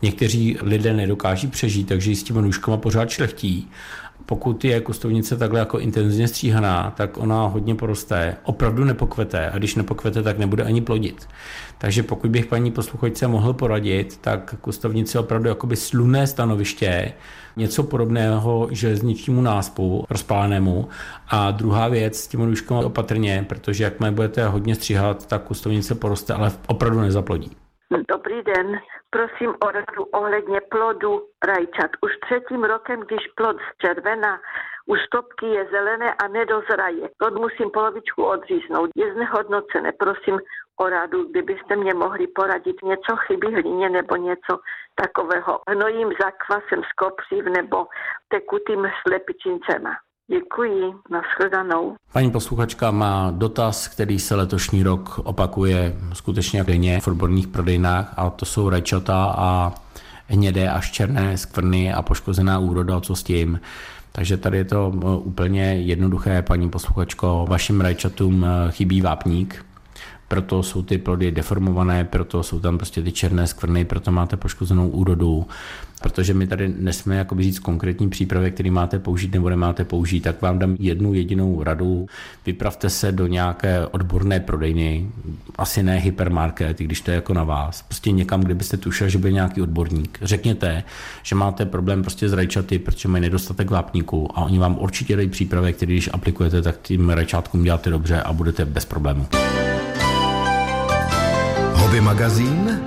někteří 0.02 0.58
lidé 0.62 0.94
nedokáží 0.94 1.48
přežít, 1.48 1.88
takže 1.88 2.16
s 2.16 2.24
těma 2.24 2.42
nůžkama 2.42 2.78
pořád 2.78 3.10
šlechtí 3.10 3.72
pokud 4.32 4.66
je 4.66 4.82
kustovnice 4.82 5.38
takhle 5.38 5.60
jako 5.60 5.80
intenzivně 5.80 6.28
stříhaná, 6.28 6.94
tak 6.98 7.18
ona 7.18 7.46
hodně 7.46 7.76
poroste, 7.76 8.38
opravdu 8.44 8.84
nepokvete 8.84 9.50
a 9.50 9.58
když 9.58 9.76
nepokvete, 9.76 10.24
tak 10.24 10.38
nebude 10.38 10.64
ani 10.64 10.82
plodit. 10.82 11.28
Takže 11.78 12.04
pokud 12.04 12.32
bych 12.32 12.46
paní 12.46 12.72
posluchačce 12.72 13.28
mohl 13.28 13.54
poradit, 13.54 14.18
tak 14.18 14.56
kustovnice 14.62 15.20
opravdu 15.20 15.50
jakoby 15.50 15.76
slunné 15.76 16.28
stanoviště, 16.28 17.14
něco 17.56 17.84
podobného 17.84 18.68
železničnímu 18.72 19.42
náspu 19.42 20.06
rozpálenému. 20.10 20.90
A 21.28 21.52
druhá 21.52 21.88
věc 21.88 22.18
s 22.18 22.28
těmi 22.28 22.46
nůžkami 22.46 22.84
opatrně, 22.84 23.46
protože 23.50 23.84
jak 23.84 23.94
budete 24.12 24.48
hodně 24.48 24.76
stříhat, 24.76 25.26
tak 25.26 25.44
kustovnice 25.44 25.96
poroste, 25.96 26.34
ale 26.34 26.52
opravdu 26.68 27.02
nezaplodí. 27.02 27.52
Dobrý 28.10 28.36
den, 28.56 28.80
prosím 29.12 29.56
o 29.66 29.72
radu 29.72 30.04
ohledně 30.04 30.62
plodu 30.62 31.28
rajčat. 31.46 31.92
Už 32.02 32.12
třetím 32.26 32.64
rokem, 32.64 33.00
když 33.00 33.28
plod 33.36 33.58
zčervená, 33.74 34.40
u 34.88 34.96
stopky 34.96 35.46
je 35.46 35.68
zelené 35.72 36.14
a 36.14 36.28
nedozraje. 36.28 37.10
Plod 37.18 37.34
musím 37.34 37.70
polovičku 37.72 38.24
odříznout. 38.24 38.90
Je 38.96 39.14
znehodnocené. 39.14 39.92
Prosím 39.92 40.40
o 40.80 40.90
radu, 40.90 41.24
kdybyste 41.24 41.76
mě 41.76 41.94
mohli 41.94 42.28
poradit 42.28 42.84
něco 42.84 43.16
chybí 43.16 43.54
hlíně 43.54 43.90
nebo 43.90 44.16
něco 44.16 44.60
takového. 44.96 45.60
Hnojím 45.70 46.10
zakvasem 46.22 46.84
z 46.84 46.92
kopřiv 46.92 47.46
nebo 47.46 47.88
tekutým 48.28 48.88
slepičincema. 49.08 49.92
Děkuji, 50.32 50.94
nashledanou. 51.10 51.96
Paní 52.14 52.32
posluchačka 52.32 52.92
má 52.92 53.32
dotaz, 53.32 53.88
který 53.88 54.20
se 54.20 54.36
letošní 54.36 54.84
rok 54.84 55.20
opakuje 55.24 55.96
skutečně 56.14 56.64
denně 56.64 57.00
v 57.00 57.08
odborných 57.08 57.48
prodejnách 57.48 58.14
a 58.18 58.30
to 58.30 58.46
jsou 58.46 58.70
rajčata 58.70 59.34
a 59.38 59.74
hnědé 60.28 60.70
až 60.70 60.92
černé 60.92 61.38
skvrny 61.38 61.94
a 61.94 62.02
poškozená 62.02 62.60
úroda, 62.60 63.02
co 63.02 63.16
s 63.16 63.24
tím. 63.24 63.60
Takže 64.12 64.38
tady 64.38 64.58
je 64.58 64.66
to 64.66 64.94
eh, 64.96 65.06
úplně 65.06 65.64
jednoduché, 65.64 66.42
paní 66.42 66.70
posluchačko. 66.70 67.46
Vašim 67.50 67.82
rajčatům 67.82 68.46
eh, 68.46 68.72
chybí 68.72 69.02
vápník, 69.02 69.66
proto 70.32 70.64
jsou 70.64 70.84
ty 70.84 70.98
plody 70.98 71.32
deformované, 71.32 72.04
proto 72.04 72.44
jsou 72.44 72.60
tam 72.60 72.78
prostě 72.78 73.02
ty 73.02 73.12
černé 73.12 73.48
skvrny, 73.48 73.86
proto 73.86 74.12
máte 74.12 74.38
poškozenou 74.38 74.90
úrodu, 74.90 75.48
protože 76.02 76.34
my 76.34 76.48
tady 76.48 76.74
nesmíme 76.80 77.18
jakoby 77.18 77.44
říct 77.44 77.60
konkrétní 77.60 78.10
přípravy, 78.10 78.52
který 78.52 78.72
máte 78.72 79.00
použít 79.00 79.34
nebo 79.34 79.50
nemáte 79.50 79.86
použít, 79.86 80.20
tak 80.22 80.42
vám 80.42 80.60
dám 80.60 80.76
jednu 80.80 81.14
jedinou 81.14 81.64
radu. 81.64 82.08
Vypravte 82.46 82.90
se 82.90 83.12
do 83.12 83.28
nějaké 83.28 83.88
odborné 83.88 84.40
prodejny, 84.40 85.08
asi 85.56 85.84
ne 85.84 85.98
hypermarket, 85.98 86.80
když 86.80 87.02
to 87.02 87.12
je 87.12 87.16
jako 87.16 87.34
na 87.34 87.44
vás. 87.44 87.82
Prostě 87.82 88.12
někam, 88.12 88.42
kde 88.42 88.56
byste 88.56 88.78
tušil, 88.78 89.10
že 89.10 89.18
bude 89.18 89.32
nějaký 89.32 89.62
odborník. 89.62 90.20
Řekněte, 90.22 90.84
že 91.24 91.36
máte 91.36 91.66
problém 91.66 92.02
prostě 92.02 92.30
s 92.30 92.34
rajčaty, 92.34 92.80
protože 92.80 93.10
mají 93.10 93.22
nedostatek 93.22 93.70
vápníků 93.70 94.40
a 94.40 94.42
oni 94.42 94.60
vám 94.60 94.78
určitě 94.80 95.16
dají 95.16 95.30
přípravy, 95.30 95.74
který 95.74 95.94
když 95.94 96.10
aplikujete, 96.14 96.62
tak 96.62 96.76
tím 96.82 97.10
rajčátkům 97.10 97.64
děláte 97.64 97.90
dobře 97.90 98.22
a 98.22 98.34
budete 98.34 98.66
bez 98.66 98.86
problému. 98.86 99.28
Hobby 101.92 102.02
magazín 102.02 102.82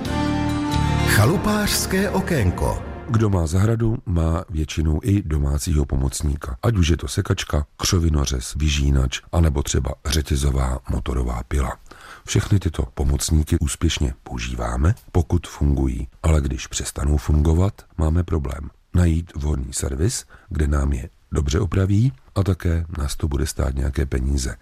Chalupářské 1.07 2.09
okénko 2.09 2.83
kdo 3.09 3.29
má 3.29 3.47
zahradu, 3.47 3.97
má 4.05 4.43
většinou 4.49 4.99
i 5.03 5.21
domácího 5.21 5.85
pomocníka. 5.85 6.57
Ať 6.63 6.77
už 6.77 6.87
je 6.87 6.97
to 6.97 7.07
sekačka, 7.07 7.65
křovinořez, 7.77 8.53
vyžínač, 8.55 9.21
anebo 9.31 9.63
třeba 9.63 9.93
řetězová 10.05 10.79
motorová 10.89 11.43
pila. 11.47 11.77
Všechny 12.27 12.59
tyto 12.59 12.83
pomocníky 12.93 13.59
úspěšně 13.59 14.13
používáme, 14.23 14.95
pokud 15.11 15.47
fungují, 15.47 16.07
ale 16.23 16.41
když 16.41 16.67
přestanou 16.67 17.17
fungovat, 17.17 17.81
máme 17.97 18.23
problém. 18.23 18.69
Najít 18.93 19.35
vhodný 19.35 19.73
servis, 19.73 20.25
kde 20.49 20.67
nám 20.67 20.93
je 20.93 21.09
dobře 21.31 21.59
opraví 21.59 22.13
a 22.35 22.43
také 22.43 22.85
nás 22.97 23.15
to 23.15 23.27
bude 23.27 23.47
stát 23.47 23.75
nějaké 23.75 24.05
peníze. 24.05 24.55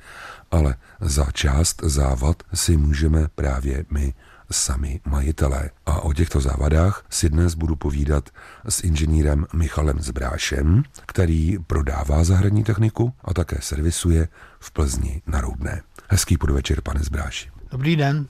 Ale 0.52 0.76
za 1.02 1.32
část 1.32 1.82
závad 1.84 2.44
si 2.54 2.78
můžeme 2.78 3.28
právě 3.36 3.86
my 3.92 4.14
sami 4.54 5.00
majitelé. 5.06 5.70
A 5.86 6.02
o 6.02 6.14
těchto 6.14 6.42
závadách 6.42 7.06
si 7.10 7.30
dnes 7.30 7.54
budu 7.54 7.76
povídat 7.76 8.30
s 8.70 8.84
inženýrem 8.84 9.46
Michalem 9.54 10.00
Zbrášem, 10.00 10.84
který 11.06 11.58
prodává 11.68 12.24
zahradní 12.24 12.64
techniku 12.64 13.14
a 13.24 13.34
také 13.34 13.58
servisuje 13.62 14.28
v 14.60 14.72
Plzni 14.72 15.22
na 15.28 15.42
Roudné. 15.42 15.82
Hezký 16.10 16.38
podvečer, 16.38 16.82
pane 16.82 17.00
Zbráši. 17.04 17.52
Dobrý 17.72 17.96
den. 17.96 18.28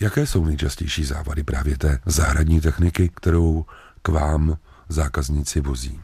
Jaké 0.00 0.26
jsou 0.26 0.44
nejčastější 0.44 1.04
závady 1.04 1.42
právě 1.42 1.78
té 1.78 1.98
zahradní 2.06 2.60
techniky, 2.60 3.10
kterou 3.14 3.64
k 4.02 4.08
vám 4.08 4.56
zákazníci 4.88 5.60
vozí? 5.60 6.00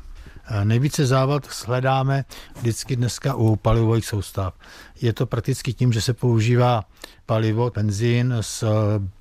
Nejvíce 0.65 1.07
závad 1.07 1.49
hledáme 1.67 2.25
vždycky 2.61 2.97
dneska 2.97 3.35
u 3.35 3.57
palivových 3.57 4.07
soustav. 4.07 4.55
Je 5.01 5.13
to 5.13 5.27
prakticky 5.27 5.73
tím, 5.73 5.93
že 5.93 6.01
se 6.01 6.15
používá 6.15 6.85
palivo, 7.27 7.71
benzín 7.75 8.35
s 8.41 8.63
eh, 8.63 8.69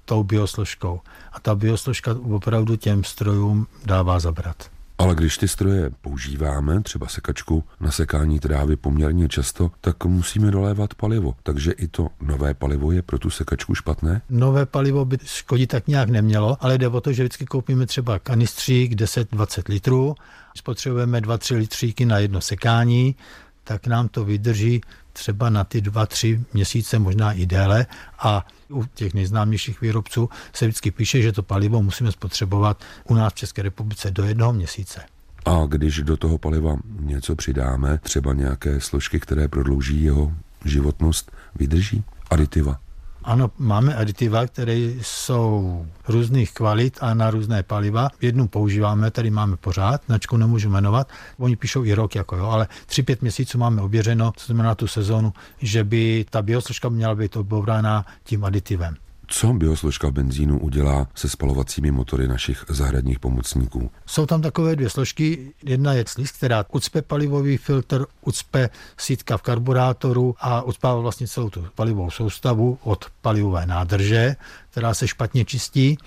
tou 0.05 0.23
biosložkou. 0.23 1.01
A 1.31 1.39
ta 1.39 1.55
biosložka 1.55 2.15
opravdu 2.31 2.75
těm 2.75 3.03
strojům 3.03 3.67
dává 3.85 4.19
zabrat. 4.19 4.80
Ale 5.01 5.15
když 5.15 5.37
ty 5.37 5.47
stroje 5.47 5.91
používáme, 6.01 6.81
třeba 6.81 7.07
sekačku 7.07 7.63
na 7.79 7.91
sekání 7.91 8.39
trávy 8.39 8.75
poměrně 8.75 9.29
často, 9.29 9.71
tak 9.81 10.05
musíme 10.05 10.51
dolévat 10.51 10.93
palivo. 10.93 11.35
Takže 11.43 11.71
i 11.71 11.87
to 11.87 12.07
nové 12.21 12.53
palivo 12.53 12.91
je 12.91 13.01
pro 13.01 13.19
tu 13.19 13.29
sekačku 13.29 13.75
špatné? 13.75 14.21
Nové 14.29 14.65
palivo 14.65 15.05
by 15.05 15.17
škodit 15.23 15.69
tak 15.69 15.87
nějak 15.87 16.09
nemělo, 16.09 16.57
ale 16.59 16.77
jde 16.77 16.87
o 16.87 17.01
to, 17.01 17.13
že 17.13 17.23
vždycky 17.23 17.45
koupíme 17.45 17.85
třeba 17.85 18.19
kanistřík 18.19 18.93
10-20 18.93 19.63
litrů, 19.69 20.15
spotřebujeme 20.57 21.21
2-3 21.21 21.57
litříky 21.57 22.05
na 22.05 22.17
jedno 22.17 22.41
sekání, 22.41 23.15
tak 23.63 23.87
nám 23.87 24.07
to 24.07 24.25
vydrží 24.25 24.81
třeba 25.13 25.49
na 25.49 25.63
ty 25.63 25.81
dva, 25.81 26.05
tři 26.05 26.41
měsíce, 26.53 26.99
možná 26.99 27.33
i 27.33 27.45
déle 27.45 27.85
a 28.19 28.47
u 28.69 28.85
těch 28.85 29.13
nejznámějších 29.13 29.81
výrobců 29.81 30.29
se 30.53 30.65
vždycky 30.65 30.91
píše, 30.91 31.21
že 31.21 31.31
to 31.31 31.43
palivo 31.43 31.81
musíme 31.81 32.11
spotřebovat 32.11 32.83
u 33.09 33.13
nás 33.13 33.33
v 33.33 33.35
České 33.35 33.61
republice 33.61 34.11
do 34.11 34.23
jednoho 34.23 34.53
měsíce. 34.53 35.01
A 35.45 35.65
když 35.67 36.01
do 36.01 36.17
toho 36.17 36.37
paliva 36.37 36.75
něco 36.99 37.35
přidáme, 37.35 37.97
třeba 37.97 38.33
nějaké 38.33 38.79
složky, 38.79 39.19
které 39.19 39.47
prodlouží 39.47 40.03
jeho 40.03 40.33
životnost, 40.65 41.31
vydrží? 41.55 42.03
Aditiva? 42.29 42.79
Ano, 43.23 43.51
máme 43.57 43.95
aditiva, 43.95 44.47
které 44.47 44.75
jsou 45.01 45.85
různých 46.07 46.53
kvalit 46.53 46.97
a 47.01 47.13
na 47.13 47.31
různé 47.31 47.63
paliva. 47.63 48.09
Jednu 48.21 48.47
používáme, 48.47 49.11
tady 49.11 49.29
máme 49.29 49.57
pořád, 49.57 50.01
značku 50.05 50.37
nemůžu 50.37 50.69
jmenovat. 50.69 51.07
Oni 51.37 51.55
píšou 51.55 51.83
i 51.83 51.93
rok, 51.93 52.15
jako 52.15 52.35
jo, 52.35 52.45
ale 52.45 52.67
3-5 52.87 53.17
měsíců 53.21 53.57
máme 53.57 53.81
ověřeno, 53.81 54.31
co 54.35 54.45
znamená 54.45 54.75
tu 54.75 54.87
sezónu, 54.87 55.33
že 55.57 55.83
by 55.83 56.25
ta 56.29 56.41
biosložka 56.41 56.89
měla 56.89 57.15
být 57.15 57.35
obourána 57.35 58.05
tím 58.23 58.45
aditivem. 58.45 58.95
Co 59.33 59.53
biosložka 59.53 60.11
benzínu 60.11 60.59
udělá 60.59 61.07
se 61.15 61.29
spalovacími 61.29 61.91
motory 61.91 62.27
našich 62.27 62.65
zahradních 62.69 63.19
pomocníků? 63.19 63.91
Jsou 64.05 64.25
tam 64.25 64.41
takové 64.41 64.75
dvě 64.75 64.89
složky. 64.89 65.53
Jedna 65.63 65.93
je 65.93 66.03
slíz, 66.07 66.31
která 66.31 66.65
ucpe 66.71 67.01
palivový 67.01 67.57
filtr, 67.57 68.05
ucpe 68.21 68.69
sítka 68.97 69.37
v 69.37 69.41
karburátoru 69.41 70.35
a 70.39 70.61
ucpává 70.61 71.01
vlastně 71.01 71.27
celou 71.27 71.49
tu 71.49 71.67
palivovou 71.75 72.11
soustavu 72.11 72.77
od 72.83 73.05
palivové 73.21 73.65
nádrže, 73.65 74.35
která 74.69 74.93
se 74.93 75.07
špatně 75.07 75.45
čistí, 75.45 75.97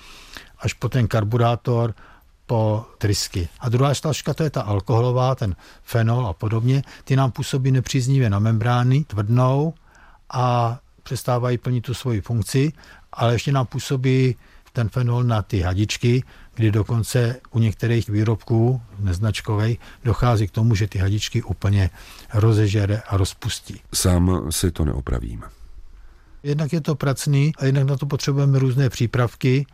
až 0.59 0.73
po 0.73 0.89
ten 0.89 1.09
karburátor 1.09 1.95
po 2.47 2.87
trysky. 2.99 3.49
A 3.61 3.69
druhá 3.69 3.95
složka 3.95 4.35
to 4.35 4.43
je 4.43 4.51
ta 4.51 4.63
alkoholová, 4.63 5.35
ten 5.35 5.57
fenol 5.83 6.27
a 6.27 6.33
podobně. 6.33 6.83
Ty 7.05 7.17
nám 7.17 7.31
působí 7.31 7.71
nepříznivě 7.71 8.31
na 8.31 8.39
membrány, 8.39 9.05
tvrdnou 9.05 9.75
a 10.31 10.79
přestávají 11.03 11.59
plnit 11.59 11.81
tu 11.81 11.95
svoji 11.95 12.21
funkci 12.21 12.73
ale 13.15 13.33
ještě 13.35 13.53
nám 13.53 13.67
působí 13.67 14.37
ten 14.73 14.89
fenol 14.89 15.25
na 15.25 15.43
ty 15.43 15.61
hadičky, 15.61 16.23
kdy 16.55 16.71
dokonce 16.71 17.37
u 17.51 17.59
některých 17.59 18.09
výrobků 18.09 18.83
neznačkových 18.99 19.79
dochází 20.05 20.47
k 20.47 20.51
tomu, 20.51 20.75
že 20.75 20.87
ty 20.87 20.99
hadičky 20.99 21.43
úplně 21.43 21.91
rozežere 22.35 23.03
a 23.09 23.17
rozpustí. 23.17 23.81
Sám 23.95 24.53
si 24.53 24.71
to 24.71 24.85
neopravím. 24.85 25.43
Jednak 26.43 26.73
je 26.73 26.81
to 26.81 26.95
pracný 26.95 27.53
a 27.59 27.65
jednak 27.65 27.87
na 27.87 27.97
to 27.97 28.07
potřebujeme 28.07 28.59
různé 28.59 28.91
přípravky, 28.91 29.67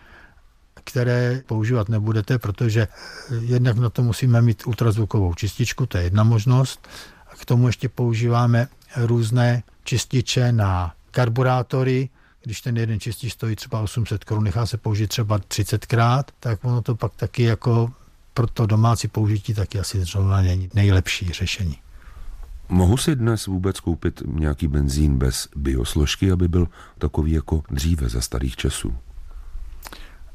které 0.84 1.42
používat 1.46 1.88
nebudete, 1.88 2.38
protože 2.38 2.88
jednak 3.40 3.78
na 3.78 3.90
to 3.90 4.02
musíme 4.02 4.42
mít 4.42 4.66
ultrazvukovou 4.66 5.34
čističku, 5.34 5.86
to 5.86 5.98
je 5.98 6.04
jedna 6.04 6.24
možnost. 6.24 6.88
A 7.32 7.36
k 7.36 7.44
tomu 7.44 7.66
ještě 7.66 7.88
používáme 7.88 8.68
různé 8.96 9.62
čističe 9.84 10.52
na 10.52 10.94
karburátory, 11.10 12.08
když 12.42 12.60
ten 12.60 12.76
jeden 12.76 13.00
čistič 13.00 13.32
stojí 13.32 13.56
třeba 13.56 13.80
800 13.80 14.24
korun, 14.24 14.44
nechá 14.44 14.66
se 14.66 14.76
použít 14.76 15.06
třeba 15.06 15.38
30krát, 15.38 16.24
tak 16.40 16.64
ono 16.64 16.82
to 16.82 16.94
pak 16.96 17.16
taky 17.16 17.42
jako 17.42 17.92
pro 18.34 18.46
to 18.46 18.66
domácí 18.66 19.08
použití 19.08 19.54
taky 19.54 19.78
asi 19.78 20.04
zrovna 20.04 20.42
není 20.42 20.70
nejlepší 20.74 21.32
řešení. 21.32 21.76
Mohu 22.68 22.96
si 22.96 23.16
dnes 23.16 23.46
vůbec 23.46 23.80
koupit 23.80 24.22
nějaký 24.26 24.68
benzín 24.68 25.18
bez 25.18 25.48
biosložky, 25.56 26.32
aby 26.32 26.48
byl 26.48 26.68
takový 26.98 27.32
jako 27.32 27.62
dříve 27.70 28.08
za 28.08 28.20
starých 28.20 28.56
časů? 28.56 28.94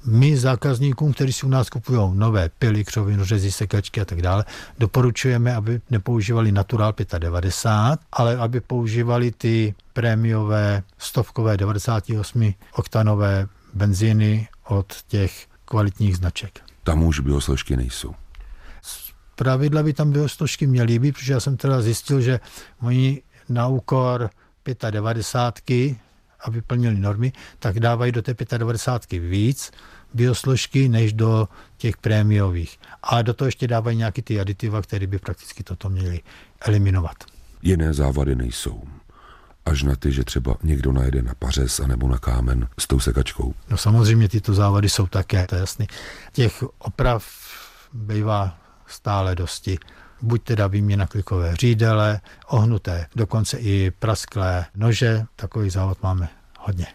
My 0.06 0.38
zákazníkům, 0.38 1.14
kteří 1.14 1.34
si 1.34 1.46
u 1.46 1.50
nás 1.50 1.70
kupují 1.70 2.12
nové 2.14 2.50
pily, 2.50 2.84
křoviny, 2.84 3.24
řezy, 3.24 3.52
sekačky 3.52 4.02
a 4.02 4.06
tak 4.06 4.22
dále, 4.22 4.46
doporučujeme, 4.80 5.56
aby 5.56 5.82
nepoužívali 5.90 6.52
Natural 6.52 6.94
95, 7.20 8.08
ale 8.12 8.38
aby 8.38 8.62
používali 8.62 9.32
ty 9.32 9.76
prémiové 9.94 10.84
stovkové 10.98 11.58
98 11.58 12.54
oktanové 12.74 13.48
benzíny 13.74 14.48
od 14.68 14.94
těch 15.08 15.48
kvalitních 15.66 16.18
značek. 16.18 16.60
Tam 16.84 17.04
už 17.04 17.20
biosložky 17.20 17.78
nejsou. 17.78 18.16
Pravidla 19.36 19.84
by 19.84 19.94
tam 19.94 20.12
biosložky 20.12 20.68
měly 20.68 21.00
být, 21.00 21.12
protože 21.12 21.34
já 21.34 21.40
jsem 21.40 21.58
teda 21.58 21.82
zjistil, 21.82 22.22
že 22.22 22.40
oni 22.82 23.22
na 23.50 23.68
úkor 23.68 24.30
95, 24.90 25.98
aby 26.46 26.62
plnili 26.62 27.00
normy, 27.00 27.34
tak 27.60 27.80
dávají 27.80 28.12
do 28.12 28.22
té 28.22 28.58
95 28.58 29.20
víc 29.20 29.72
biosložky 30.16 30.90
než 30.90 31.14
do 31.14 31.48
těch 31.78 31.98
prémiových. 31.98 32.80
A 33.04 33.22
do 33.22 33.34
toho 33.34 33.46
ještě 33.46 33.68
dávají 33.68 33.98
nějaký 33.98 34.22
ty 34.22 34.40
aditiva, 34.40 34.82
které 34.82 35.08
by 35.08 35.20
prakticky 35.20 35.64
toto 35.64 35.90
měly 35.90 36.22
eliminovat. 36.62 37.16
Jiné 37.62 37.94
závady 37.94 38.36
nejsou 38.36 38.84
až 39.66 39.84
na 39.84 39.96
ty, 39.96 40.12
že 40.12 40.24
třeba 40.24 40.56
někdo 40.64 40.92
najde 40.92 41.22
na 41.22 41.34
pařez 41.40 41.80
anebo 41.80 42.08
na 42.08 42.18
kámen 42.18 42.68
s 42.80 42.88
tou 42.88 43.00
sekačkou. 43.00 43.54
No 43.70 43.78
samozřejmě 43.78 44.30
tyto 44.30 44.54
závady 44.54 44.90
jsou 44.90 45.08
také, 45.08 45.48
to 45.48 45.56
je 45.56 45.60
jasný. 45.60 45.88
Těch 46.32 46.64
oprav 46.78 47.26
bývá 47.94 48.58
stále 48.88 49.36
dosti. 49.36 49.78
Buď 50.22 50.44
teda 50.44 50.68
výměna 50.68 51.08
klikové 51.08 51.56
řídele, 51.56 52.22
ohnuté, 52.48 53.08
dokonce 53.16 53.58
i 53.58 53.92
prasklé 53.92 54.66
nože, 54.76 55.26
takový 55.36 55.70
závod 55.70 56.04
máme 56.04 56.30
hodně. 56.60 56.88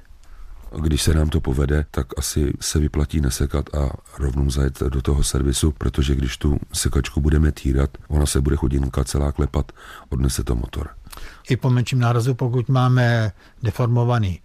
Když 0.78 1.02
se 1.02 1.14
nám 1.14 1.28
to 1.28 1.40
povede, 1.40 1.85
tak 1.90 2.06
asi 2.18 2.52
se 2.61 2.78
vyplatí 2.78 3.20
nesekat 3.20 3.74
a 3.74 3.90
rovnou 4.18 4.50
zajet 4.50 4.80
do 4.80 5.02
toho 5.02 5.24
servisu, 5.24 5.72
protože 5.72 6.14
když 6.14 6.37
tu 6.37 6.59
sekačku 6.72 7.20
budeme 7.20 7.52
týrat, 7.52 7.90
ona 8.09 8.26
se 8.26 8.40
bude 8.40 8.56
chudinka 8.56 9.04
celá 9.04 9.33
klepat, 9.33 9.72
odnese 10.09 10.44
to 10.44 10.56
motor. 10.56 10.88
I 11.48 11.56
po 11.56 11.70
menším 11.70 11.98
nárazu, 11.98 12.35
pokud 12.35 12.68
máme 12.68 13.33
deformovaný 13.62 14.40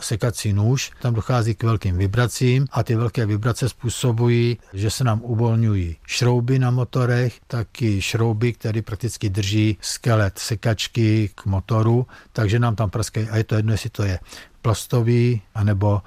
sekací 0.00 0.52
nůž, 0.52 0.90
tam 1.02 1.14
dochází 1.14 1.54
k 1.54 1.62
velkým 1.62 1.96
vibracím 1.96 2.66
a 2.70 2.82
ty 2.82 2.96
velké 2.96 3.26
vibrace 3.26 3.68
způsobují, 3.68 4.58
že 4.72 4.90
se 4.90 5.04
nám 5.04 5.20
uvolňují 5.22 5.96
šrouby 6.06 6.58
na 6.58 6.70
motorech, 6.70 7.40
taky 7.46 8.02
šrouby, 8.02 8.52
které 8.52 8.82
prakticky 8.82 9.28
drží 9.28 9.78
skelet 9.80 10.38
sekačky 10.38 11.30
k 11.34 11.46
motoru, 11.46 12.06
takže 12.32 12.58
nám 12.58 12.76
tam 12.76 12.90
praskají 12.90 13.28
a 13.28 13.36
je 13.36 13.44
to 13.44 13.54
jedno, 13.54 13.72
jestli 13.72 13.90
to 13.90 14.02
je 14.02 14.18
plastový 14.68 15.42
anebo 15.54 16.02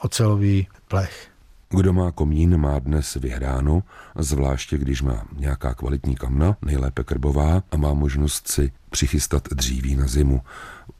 ocelový 0.00 0.66
plech. 0.88 1.28
Kdo 1.68 1.92
má 1.92 2.12
komín, 2.12 2.56
má 2.56 2.78
dnes 2.78 3.14
vyhráno, 3.14 3.82
zvláště 4.18 4.78
když 4.78 5.02
má 5.02 5.24
nějaká 5.36 5.74
kvalitní 5.74 6.16
kamna, 6.16 6.56
nejlépe 6.64 7.04
krbová, 7.04 7.62
a 7.70 7.76
má 7.76 7.94
možnost 7.94 8.48
si 8.48 8.72
přichystat 8.90 9.48
dříví 9.52 9.96
na 9.96 10.06
zimu. 10.06 10.40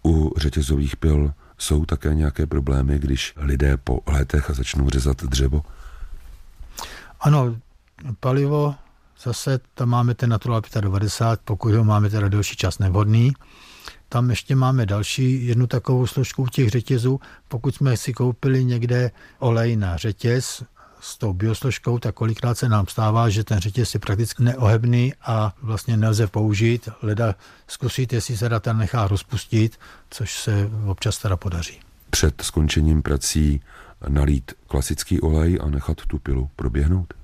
U 0.04 0.32
řetězových 0.36 0.96
pil 0.96 1.32
jsou 1.58 1.84
také 1.84 2.14
nějaké 2.14 2.46
problémy, 2.46 2.98
když 2.98 3.34
lidé 3.36 3.76
po 3.76 4.00
letech 4.06 4.50
začnou 4.54 4.90
řezat 4.90 5.24
dřevo? 5.24 5.62
Ano, 7.20 7.56
palivo, 8.20 8.74
zase 9.22 9.60
tam 9.74 9.88
máme 9.88 10.14
ten 10.14 10.30
Natural 10.30 10.62
95, 10.80 11.40
pokud 11.44 11.74
ho 11.74 11.84
máme 11.84 12.10
teda 12.10 12.28
delší 12.28 12.56
čas 12.56 12.78
nevhodný. 12.78 13.32
Tam 14.08 14.30
ještě 14.30 14.56
máme 14.56 14.86
další 14.86 15.46
jednu 15.46 15.66
takovou 15.66 16.06
složku 16.06 16.46
těch 16.46 16.68
řetězů. 16.68 17.20
Pokud 17.48 17.74
jsme 17.74 17.96
si 17.96 18.12
koupili 18.12 18.64
někde 18.64 19.10
olej 19.38 19.76
na 19.76 19.96
řetěz, 19.96 20.62
s 21.00 21.18
tou 21.18 21.32
biosložkou, 21.32 21.98
tak 21.98 22.14
kolikrát 22.14 22.58
se 22.58 22.68
nám 22.68 22.86
stává, 22.86 23.28
že 23.28 23.44
ten 23.44 23.58
řetěz 23.58 23.94
je 23.94 24.00
prakticky 24.00 24.42
neohebný 24.42 25.14
a 25.22 25.54
vlastně 25.62 25.96
nelze 25.96 26.26
použít. 26.26 26.88
Leda 27.02 27.34
zkusit, 27.68 28.12
jestli 28.12 28.36
se 28.36 28.48
data 28.48 28.72
nechá 28.72 29.08
rozpustit, 29.08 29.78
což 30.10 30.40
se 30.40 30.70
občas 30.86 31.18
teda 31.18 31.36
podaří. 31.36 31.80
Před 32.10 32.40
skončením 32.40 33.02
prací 33.02 33.60
nalít 34.08 34.52
klasický 34.66 35.20
olej 35.20 35.58
a 35.62 35.70
nechat 35.70 35.96
tu 36.06 36.18
pilu 36.18 36.50
proběhnout? 36.56 37.14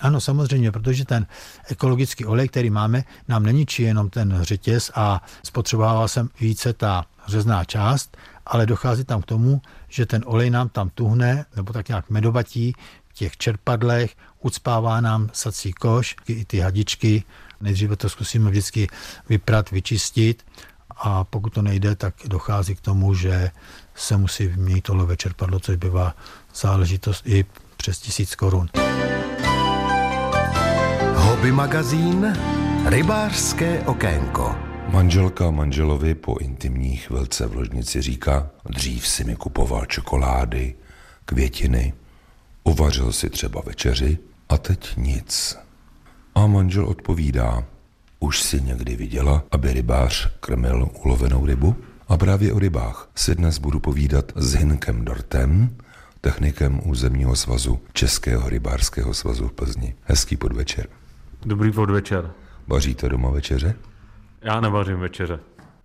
Ano, 0.00 0.20
samozřejmě, 0.20 0.72
protože 0.72 1.04
ten 1.04 1.26
ekologický 1.68 2.24
olej, 2.24 2.48
který 2.48 2.70
máme, 2.70 3.04
nám 3.28 3.42
neničí 3.42 3.82
jenom 3.82 4.10
ten 4.10 4.38
řetěz 4.42 4.90
a 4.94 5.22
spotřebovává 5.42 6.08
jsem 6.08 6.28
více 6.40 6.72
ta 6.72 7.04
řezná 7.26 7.64
část, 7.64 8.16
ale 8.46 8.66
dochází 8.66 9.04
tam 9.04 9.22
k 9.22 9.26
tomu, 9.26 9.62
že 9.88 10.06
ten 10.06 10.22
olej 10.26 10.50
nám 10.50 10.68
tam 10.68 10.90
tuhne, 10.94 11.44
nebo 11.56 11.72
tak 11.72 11.88
nějak 11.88 12.10
medovatí 12.10 12.72
v 13.08 13.12
těch 13.12 13.36
čerpadlech, 13.36 14.16
ucpává 14.40 15.00
nám 15.00 15.30
sací 15.32 15.72
koš, 15.72 16.16
i 16.28 16.44
ty 16.44 16.58
hadičky. 16.58 17.24
Nejdříve 17.60 17.96
to 17.96 18.08
zkusíme 18.08 18.50
vždycky 18.50 18.88
vyprat, 19.28 19.70
vyčistit 19.70 20.46
a 20.96 21.24
pokud 21.24 21.50
to 21.50 21.62
nejde, 21.62 21.94
tak 21.94 22.14
dochází 22.26 22.74
k 22.74 22.80
tomu, 22.80 23.14
že 23.14 23.50
se 23.94 24.16
musí 24.16 24.46
vyměnit 24.46 24.90
olové 24.90 25.16
čerpadlo, 25.16 25.60
což 25.60 25.76
bývá 25.76 26.14
záležitost 26.54 27.22
i 27.26 27.44
přes 27.76 27.98
tisíc 27.98 28.34
korun. 28.34 28.68
Hobby 31.46 31.56
magazín 31.56 32.36
Rybářské 32.86 33.80
okénko. 33.80 34.54
Manželka 34.88 35.50
manželovi 35.50 36.14
po 36.14 36.38
intimní 36.38 36.96
chvilce 36.96 37.46
v 37.46 37.54
ložnici 37.54 38.02
říká, 38.02 38.50
dřív 38.70 39.06
si 39.06 39.24
mi 39.24 39.36
kupoval 39.36 39.86
čokolády, 39.86 40.74
květiny, 41.24 41.92
uvařil 42.64 43.12
si 43.12 43.30
třeba 43.30 43.62
večeři 43.66 44.18
a 44.48 44.58
teď 44.58 44.96
nic. 44.96 45.58
A 46.34 46.46
manžel 46.46 46.86
odpovídá, 46.86 47.64
Už 48.20 48.42
si 48.42 48.60
někdy 48.60 48.96
viděla, 48.96 49.44
aby 49.50 49.72
rybář 49.72 50.30
krmil 50.40 50.88
ulovenou 51.04 51.46
rybu? 51.46 51.76
A 52.08 52.16
právě 52.16 52.52
o 52.52 52.58
rybách 52.58 53.08
si 53.14 53.34
dnes 53.34 53.58
budu 53.58 53.80
povídat 53.80 54.32
s 54.36 54.54
Hinkem 54.54 55.04
Dortem, 55.04 55.76
technikem 56.20 56.80
územního 56.84 57.36
svazu 57.36 57.80
Českého 57.92 58.48
rybářského 58.48 59.14
svazu 59.14 59.48
v 59.48 59.52
Plzni. 59.52 59.94
Hezký 60.02 60.36
podvečer. 60.36 60.86
Dobrý 61.46 61.72
podvečer. 61.72 62.30
Vaříte 62.66 63.08
doma 63.08 63.30
večeře? 63.30 63.74
Já 64.42 64.60
nevařím 64.60 65.00
večeře. 65.00 65.38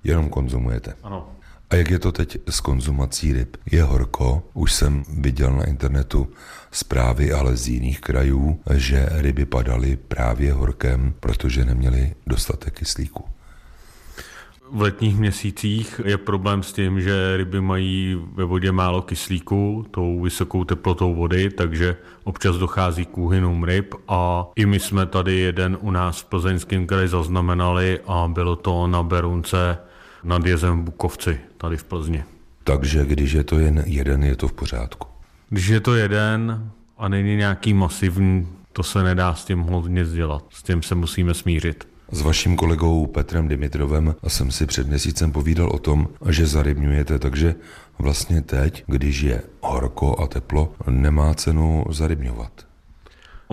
Jenom 0.04 0.30
konzumujete? 0.30 0.94
Ano. 1.04 1.30
A 1.70 1.76
jak 1.76 1.90
je 1.90 2.00
to 2.00 2.12
teď 2.12 2.38
s 2.50 2.60
konzumací 2.60 3.34
ryb? 3.34 3.58
Je 3.72 3.84
horko, 3.84 4.44
už 4.54 4.74
jsem 4.74 5.04
viděl 5.20 5.54
na 5.54 5.64
internetu 5.64 6.28
zprávy, 6.72 7.34
ale 7.34 7.58
z 7.58 7.68
jiných 7.68 8.02
krajů, 8.02 8.60
že 8.74 9.10
ryby 9.12 9.46
padaly 9.46 9.98
právě 10.08 10.54
horkem, 10.54 11.14
protože 11.20 11.66
neměly 11.66 12.16
dostatek 12.28 12.74
kyslíku. 12.74 13.26
V 14.74 14.82
letních 14.82 15.18
měsících 15.18 16.02
je 16.06 16.18
problém 16.18 16.64
s 16.64 16.74
tím, 16.74 17.02
že 17.02 17.38
ryby 17.38 17.62
mají 17.62 18.22
ve 18.34 18.44
vodě 18.44 18.72
málo 18.72 19.02
kyslíku, 19.02 19.86
tou 19.92 20.22
vysokou 20.22 20.64
teplotou 20.64 21.16
vody, 21.16 21.50
takže 21.50 21.96
občas 22.24 22.56
dochází 22.58 23.06
k 23.06 23.18
úhynům 23.18 23.64
ryb 23.64 23.96
a 24.08 24.48
i 24.56 24.66
my 24.66 24.80
jsme 24.80 25.06
tady 25.06 25.40
jeden 25.40 25.78
u 25.82 25.92
nás 25.92 26.22
v 26.22 26.26
Plzeňském 26.26 26.88
kraji 26.88 27.08
zaznamenali 27.08 28.00
a 28.08 28.28
bylo 28.34 28.56
to 28.56 28.88
na 28.88 29.04
Berunce 29.04 29.78
nad 30.24 30.46
jezem 30.46 30.84
Bukovci, 30.84 31.40
tady 31.58 31.78
v 31.78 31.84
Plzni. 31.84 32.24
Takže 32.64 33.06
když 33.06 33.32
je 33.32 33.44
to 33.44 33.60
jen 33.60 33.84
jeden, 33.86 34.24
je 34.24 34.36
to 34.36 34.48
v 34.48 34.54
pořádku? 34.54 35.08
Když 35.50 35.68
je 35.68 35.80
to 35.80 35.96
jeden 35.96 36.72
a 36.98 37.08
není 37.08 37.36
nějaký 37.36 37.74
masivní, 37.74 38.48
to 38.74 38.84
se 38.84 39.04
nedá 39.04 39.36
s 39.36 39.46
tím 39.46 39.60
hodně 39.60 40.06
dělat. 40.06 40.44
S 40.50 40.64
tím 40.64 40.84
se 40.84 40.96
musíme 40.96 41.34
smířit. 41.34 41.91
S 42.14 42.22
vaším 42.22 42.56
kolegou 42.56 43.08
Petrem 43.08 43.48
Dimitrovem 43.48 44.16
jsem 44.28 44.52
si 44.52 44.66
před 44.66 44.88
měsícem 44.88 45.32
povídal 45.32 45.70
o 45.70 45.80
tom, 45.80 46.08
že 46.30 46.46
zarybňujete, 46.46 47.20
takže 47.20 47.56
vlastně 48.00 48.42
teď, 48.42 48.84
když 48.88 49.22
je 49.22 49.42
horko 49.62 50.20
a 50.20 50.28
teplo, 50.28 50.74
nemá 50.88 51.34
cenu 51.34 51.86
zarybňovat. 51.90 52.52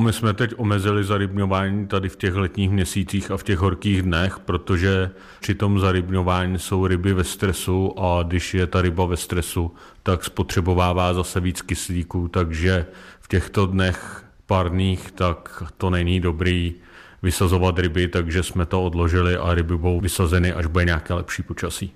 My 0.01 0.12
jsme 0.12 0.35
teď 0.35 0.55
omezili 0.57 1.05
zarybňování 1.05 1.87
tady 1.87 2.09
v 2.09 2.16
těch 2.16 2.35
letních 2.35 2.71
měsících 2.71 3.31
a 3.31 3.37
v 3.37 3.42
těch 3.42 3.59
horkých 3.59 4.03
dnech, 4.03 4.38
protože 4.38 5.11
při 5.40 5.55
tom 5.55 5.79
zarybňování 5.79 6.59
jsou 6.59 6.87
ryby 6.87 7.12
ve 7.12 7.25
stresu 7.25 7.99
a 7.99 8.23
když 8.23 8.55
je 8.55 8.66
ta 8.66 8.83
ryba 8.83 9.07
ve 9.07 9.16
stresu, 9.16 9.75
tak 10.03 10.25
spotřebovává 10.25 11.14
zase 11.14 11.40
víc 11.40 11.62
kyslíku, 11.62 12.29
takže 12.29 12.87
v 13.21 13.29
těchto 13.29 13.66
dnech 13.66 14.25
parných 14.47 15.11
tak 15.11 15.62
to 15.77 15.90
není 15.90 16.21
dobrý 16.21 16.75
vysazovat 17.22 17.78
ryby, 17.78 18.09
takže 18.09 18.42
jsme 18.42 18.66
to 18.66 18.85
odložili 18.85 19.37
a 19.37 19.54
ryby 19.54 19.76
budou 19.76 20.00
vysazeny, 20.00 20.52
až 20.52 20.66
bude 20.66 20.85
nějaké 20.85 21.14
lepší 21.14 21.42
počasí. 21.42 21.92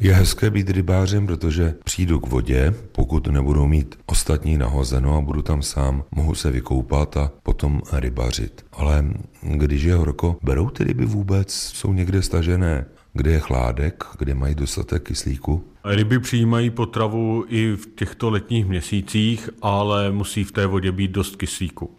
Je 0.00 0.14
hezké 0.14 0.50
být 0.50 0.70
rybářem, 0.70 1.26
protože 1.26 1.74
přijdu 1.84 2.20
k 2.20 2.26
vodě, 2.26 2.74
pokud 2.92 3.26
nebudou 3.26 3.66
mít 3.66 3.98
ostatní 4.06 4.58
nahozeno 4.58 5.16
a 5.16 5.20
budu 5.20 5.42
tam 5.42 5.62
sám, 5.62 6.04
mohu 6.10 6.34
se 6.34 6.50
vykoupat 6.50 7.16
a 7.16 7.32
potom 7.42 7.82
rybařit. 7.92 8.66
Ale 8.72 9.04
když 9.42 9.82
je 9.82 9.94
horko, 9.94 10.36
berou 10.42 10.70
ty 10.70 10.84
ryby 10.84 11.04
vůbec? 11.04 11.52
Jsou 11.52 11.92
někde 11.92 12.22
stažené? 12.22 12.84
Kde 13.12 13.30
je 13.30 13.40
chládek, 13.40 14.04
kde 14.18 14.34
mají 14.34 14.54
dostatek 14.54 15.02
kyslíku? 15.02 15.64
Ryby 15.84 16.18
přijímají 16.18 16.70
potravu 16.70 17.44
i 17.48 17.76
v 17.76 17.86
těchto 17.94 18.30
letních 18.30 18.66
měsících, 18.66 19.50
ale 19.62 20.12
musí 20.12 20.44
v 20.44 20.52
té 20.52 20.66
vodě 20.66 20.92
být 20.92 21.10
dost 21.10 21.36
kyslíku. 21.36 21.90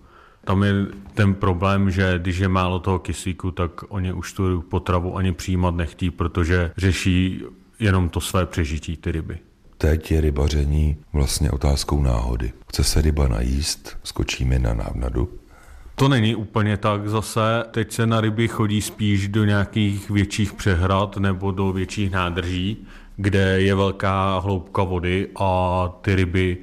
Tam 0.47 0.63
je 0.63 0.73
ten 1.13 1.33
problém, 1.33 1.91
že 1.91 2.19
když 2.19 2.37
je 2.37 2.47
málo 2.47 2.79
toho 2.79 2.99
kyslíku, 2.99 3.51
tak 3.51 3.71
oni 3.89 4.13
už 4.13 4.33
tu 4.33 4.61
potravu 4.61 5.17
ani 5.17 5.31
přijímat 5.31 5.75
nechtí, 5.75 6.11
protože 6.11 6.71
řeší 6.77 7.43
jenom 7.79 8.09
to 8.09 8.21
své 8.21 8.45
přežití, 8.45 8.97
ty 8.97 9.11
ryby. 9.11 9.37
Teď 9.77 10.11
je 10.11 10.21
rybaření 10.21 10.97
vlastně 11.13 11.51
otázkou 11.51 12.03
náhody. 12.03 12.51
Chce 12.69 12.83
se 12.83 13.01
ryba 13.01 13.27
najíst, 13.27 13.97
skočíme 14.03 14.59
na 14.59 14.73
návnadu. 14.73 15.29
To 15.95 16.07
není 16.07 16.35
úplně 16.35 16.77
tak 16.77 17.09
zase. 17.09 17.63
Teď 17.71 17.91
se 17.91 18.07
na 18.07 18.21
ryby 18.21 18.47
chodí 18.47 18.81
spíš 18.81 19.27
do 19.27 19.45
nějakých 19.45 20.09
větších 20.09 20.53
přehrad 20.53 21.17
nebo 21.17 21.51
do 21.51 21.71
větších 21.71 22.11
nádrží, 22.11 22.77
kde 23.15 23.61
je 23.61 23.75
velká 23.75 24.39
hloubka 24.39 24.83
vody 24.83 25.27
a 25.35 25.89
ty 26.01 26.15
ryby 26.15 26.57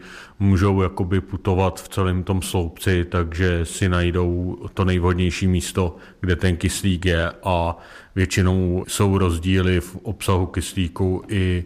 můžou 0.44 0.83
jakoby 0.83 1.20
putovat 1.20 1.83
v 1.83 1.88
celém 1.88 2.22
tom 2.22 2.42
sloupci, 2.42 3.04
takže 3.04 3.61
si 3.64 3.88
najdou 3.88 4.59
to 4.74 4.85
nejvhodnější 4.85 5.46
místo, 5.46 5.96
kde 6.20 6.37
ten 6.37 6.57
kyslík 6.57 7.04
je 7.04 7.33
a 7.44 7.78
většinou 8.14 8.85
jsou 8.88 9.18
rozdíly 9.18 9.80
v 9.80 9.96
obsahu 9.96 10.46
kyslíku 10.46 11.22
i 11.28 11.64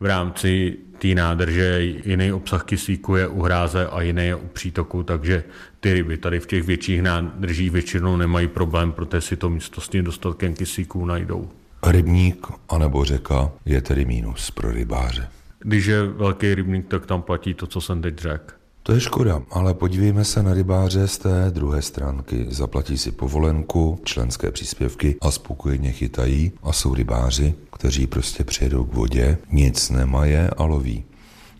v 0.00 0.04
rámci 0.04 0.76
té 0.98 1.08
nádrže. 1.08 1.80
Jiný 1.82 2.32
obsah 2.32 2.64
kyslíku 2.64 3.16
je 3.16 3.28
u 3.28 3.42
hráze 3.42 3.86
a 3.86 4.02
jiný 4.02 4.26
je 4.26 4.34
u 4.34 4.46
přítoku, 4.46 5.02
takže 5.02 5.44
ty 5.80 5.92
ryby 5.92 6.16
tady 6.16 6.40
v 6.40 6.46
těch 6.46 6.62
větších 6.64 7.02
nádržích 7.02 7.70
většinou 7.70 8.16
nemají 8.16 8.48
problém, 8.48 8.92
protože 8.92 9.20
si 9.20 9.36
to 9.36 9.50
místo 9.50 9.80
s 9.80 9.88
tím 9.88 10.04
dostatkem 10.04 10.54
kyslíku 10.54 11.06
najdou. 11.06 11.48
Rybník 11.86 12.46
anebo 12.68 13.04
řeka 13.04 13.50
je 13.64 13.80
tedy 13.80 14.04
mínus 14.04 14.50
pro 14.50 14.72
rybáře. 14.72 15.28
Když 15.64 15.86
je 15.86 16.06
velký 16.06 16.54
rybník, 16.54 16.88
tak 16.88 17.06
tam 17.06 17.22
platí 17.22 17.54
to, 17.54 17.66
co 17.66 17.80
jsem 17.80 18.02
teď 18.02 18.18
řekl. 18.18 18.54
To 18.82 18.92
je 18.92 19.00
škoda, 19.00 19.42
ale 19.50 19.74
podívejme 19.74 20.24
se 20.24 20.42
na 20.42 20.54
rybáře 20.54 21.08
z 21.08 21.18
té 21.18 21.50
druhé 21.50 21.82
stránky. 21.82 22.46
Zaplatí 22.48 22.98
si 22.98 23.12
povolenku, 23.12 24.00
členské 24.04 24.50
příspěvky 24.50 25.16
a 25.20 25.30
spokojeně 25.30 25.92
chytají 25.92 26.52
a 26.62 26.72
jsou 26.72 26.94
rybáři, 26.94 27.54
kteří 27.72 28.06
prostě 28.06 28.44
přijedou 28.44 28.84
k 28.84 28.94
vodě, 28.94 29.38
nic 29.52 29.90
nemají 29.90 30.36
a 30.56 30.64
loví. 30.64 31.04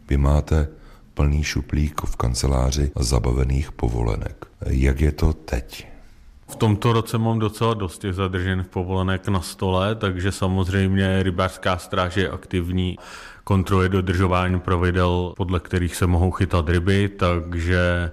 Vy 0.08 0.16
máte 0.16 0.68
plný 1.14 1.44
šuplík 1.44 2.00
v 2.04 2.16
kanceláři 2.16 2.90
zabavených 2.96 3.72
povolenek. 3.72 4.46
Jak 4.66 5.00
je 5.00 5.12
to 5.12 5.32
teď? 5.32 5.86
V 6.48 6.56
tomto 6.56 6.92
roce 6.92 7.18
mám 7.18 7.38
docela 7.38 7.74
dost 7.74 7.98
těch 7.98 8.14
zadržených 8.14 8.66
povolenek 8.66 9.28
na 9.28 9.40
stole, 9.40 9.94
takže 9.94 10.32
samozřejmě 10.32 11.22
rybářská 11.22 11.78
stráž 11.78 12.16
je 12.16 12.30
aktivní, 12.30 12.98
kontroluje 13.50 13.88
dodržování 13.88 14.60
pravidel, 14.60 15.34
podle 15.36 15.60
kterých 15.60 15.96
se 15.96 16.06
mohou 16.06 16.30
chytat 16.30 16.68
ryby, 16.68 17.08
takže 17.08 18.10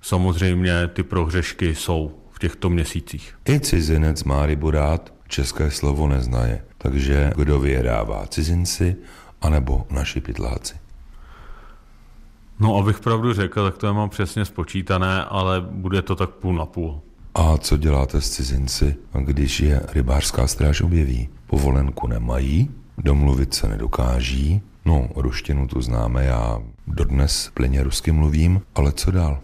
samozřejmě 0.00 0.88
ty 0.88 1.02
prohřešky 1.02 1.74
jsou 1.74 2.18
v 2.30 2.38
těchto 2.38 2.70
měsících. 2.70 3.34
I 3.48 3.60
cizinec 3.60 4.24
má 4.24 4.46
rybu 4.46 4.70
rád, 4.70 5.12
české 5.28 5.70
slovo 5.70 6.08
neznaje, 6.08 6.64
takže 6.78 7.32
kdo 7.36 7.60
vyjedává 7.60 8.26
cizinci 8.26 8.96
anebo 9.42 9.86
naši 9.90 10.20
pytláci? 10.20 10.74
No, 12.60 12.76
abych 12.76 13.00
pravdu 13.00 13.32
řekl, 13.32 13.64
tak 13.64 13.78
to 13.78 13.94
mám 13.94 14.08
přesně 14.08 14.44
spočítané, 14.44 15.24
ale 15.24 15.60
bude 15.60 16.02
to 16.02 16.16
tak 16.16 16.30
půl 16.30 16.54
na 16.54 16.66
půl. 16.66 17.00
A 17.34 17.58
co 17.58 17.76
děláte 17.76 18.20
s 18.20 18.30
cizinci, 18.30 18.96
když 19.20 19.60
je 19.60 19.80
rybářská 19.92 20.46
stráž 20.46 20.80
objeví? 20.80 21.28
Povolenku 21.46 22.06
nemají, 22.06 22.70
domluvit 22.98 23.54
se 23.54 23.68
nedokáží, 23.68 24.62
no 24.86 25.08
ruštinu 25.16 25.68
tu 25.68 25.80
známe, 25.80 26.24
já 26.24 26.62
dodnes 26.86 27.50
plně 27.54 27.82
rusky 27.82 28.12
mluvím, 28.12 28.60
ale 28.74 28.92
co 28.92 29.10
dál? 29.10 29.38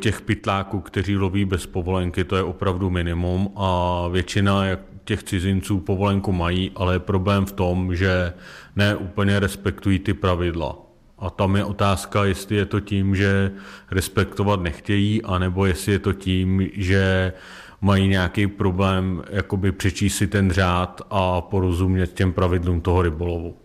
Těch 0.00 0.20
pytláků, 0.20 0.80
kteří 0.80 1.16
loví 1.16 1.44
bez 1.44 1.66
povolenky, 1.66 2.24
to 2.24 2.36
je 2.36 2.42
opravdu 2.42 2.90
minimum 2.90 3.52
a 3.56 4.08
většina 4.08 4.62
těch 5.04 5.22
cizinců 5.22 5.80
povolenku 5.80 6.32
mají, 6.32 6.70
ale 6.74 6.94
je 6.94 6.98
problém 6.98 7.46
v 7.46 7.52
tom, 7.52 7.96
že 7.96 8.32
ne 8.76 8.96
úplně 8.96 9.40
respektují 9.40 9.98
ty 9.98 10.14
pravidla. 10.14 10.78
A 11.18 11.30
tam 11.30 11.56
je 11.56 11.64
otázka, 11.64 12.24
jestli 12.24 12.56
je 12.56 12.66
to 12.66 12.80
tím, 12.80 13.16
že 13.16 13.52
respektovat 13.90 14.60
nechtějí, 14.60 15.22
anebo 15.22 15.66
jestli 15.66 15.92
je 15.92 15.98
to 15.98 16.12
tím, 16.12 16.68
že 16.72 17.32
mají 17.80 18.08
nějaký 18.08 18.46
problém 18.46 19.22
jakoby 19.30 19.72
přečíst 19.72 20.16
si 20.16 20.26
ten 20.26 20.50
řád 20.50 21.02
a 21.10 21.40
porozumět 21.40 22.12
těm 22.14 22.32
pravidlům 22.32 22.80
toho 22.80 23.02
rybolovu. 23.02 23.56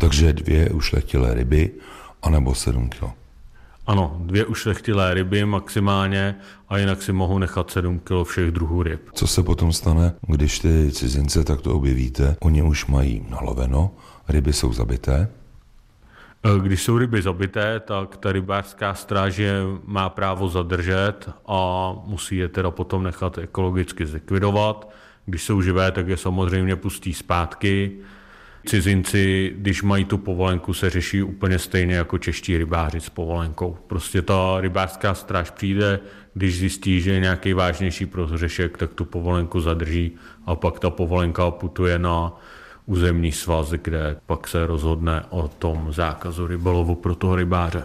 Takže 0.00 0.32
dvě 0.32 0.70
ušlechtilé 0.70 1.34
ryby, 1.34 1.70
anebo 2.22 2.54
sedm 2.54 2.88
kilo. 2.88 3.12
Ano, 3.86 4.16
dvě 4.20 4.46
ušlechtilé 4.46 5.14
ryby 5.14 5.44
maximálně 5.44 6.34
a 6.68 6.78
jinak 6.78 7.02
si 7.02 7.12
mohou 7.12 7.38
nechat 7.38 7.70
7 7.70 7.98
kilo 7.98 8.24
všech 8.24 8.50
druhů 8.50 8.82
ryb. 8.82 9.00
Co 9.12 9.26
se 9.26 9.42
potom 9.42 9.72
stane, 9.72 10.12
když 10.26 10.58
ty 10.58 10.92
cizince 10.92 11.44
takto 11.44 11.74
objevíte? 11.74 12.36
Oni 12.40 12.62
už 12.62 12.86
mají 12.86 13.26
naloveno, 13.30 13.90
ryby 14.28 14.52
jsou 14.52 14.72
zabité, 14.72 15.28
Eh, 16.44 16.60
když 16.60 16.82
jsou 16.82 16.98
ryby 16.98 17.22
zabité, 17.22 17.80
tak 17.80 18.16
ta 18.16 18.32
rybářská 18.32 18.94
stráž 18.94 19.36
je 19.36 19.52
má 19.84 20.08
právo 20.08 20.48
zadržet 20.48 21.30
a 21.46 21.92
musí 22.04 22.36
je 22.36 22.48
teda 22.48 22.70
potom 22.70 23.02
nechat 23.02 23.38
ekologicky 23.38 24.06
zlikvidovat. 24.06 24.90
Když 25.26 25.42
jsou 25.42 25.62
živé, 25.62 25.92
tak 25.92 26.08
je 26.08 26.16
samozřejmě 26.16 26.76
pustí 26.76 27.14
zpátky 27.14 27.92
Cizinci, 28.66 29.52
když 29.56 29.82
mají 29.82 30.04
tu 30.04 30.18
povolenku, 30.18 30.74
se 30.74 30.90
řeší 30.90 31.22
úplně 31.22 31.58
stejně 31.58 31.94
jako 31.94 32.18
čeští 32.18 32.58
rybáři 32.58 33.00
s 33.00 33.08
povolenkou. 33.08 33.76
Prostě 33.86 34.22
ta 34.22 34.60
rybářská 34.60 35.14
stráž 35.14 35.50
přijde, 35.50 36.00
když 36.34 36.58
zjistí, 36.58 37.00
že 37.00 37.12
je 37.12 37.20
nějaký 37.20 37.52
vážnější 37.52 38.06
prohřešek, 38.06 38.78
tak 38.78 38.94
tu 38.94 39.04
povolenku 39.04 39.60
zadrží 39.60 40.12
a 40.46 40.54
pak 40.54 40.78
ta 40.78 40.90
povolenka 40.90 41.50
putuje 41.50 41.98
na 41.98 42.32
územní 42.86 43.32
svaz, 43.32 43.70
kde 43.70 44.16
pak 44.26 44.48
se 44.48 44.66
rozhodne 44.66 45.24
o 45.30 45.48
tom 45.48 45.92
zákazu 45.92 46.46
rybolovu 46.46 46.94
pro 46.94 47.14
toho 47.14 47.36
rybáře. 47.36 47.84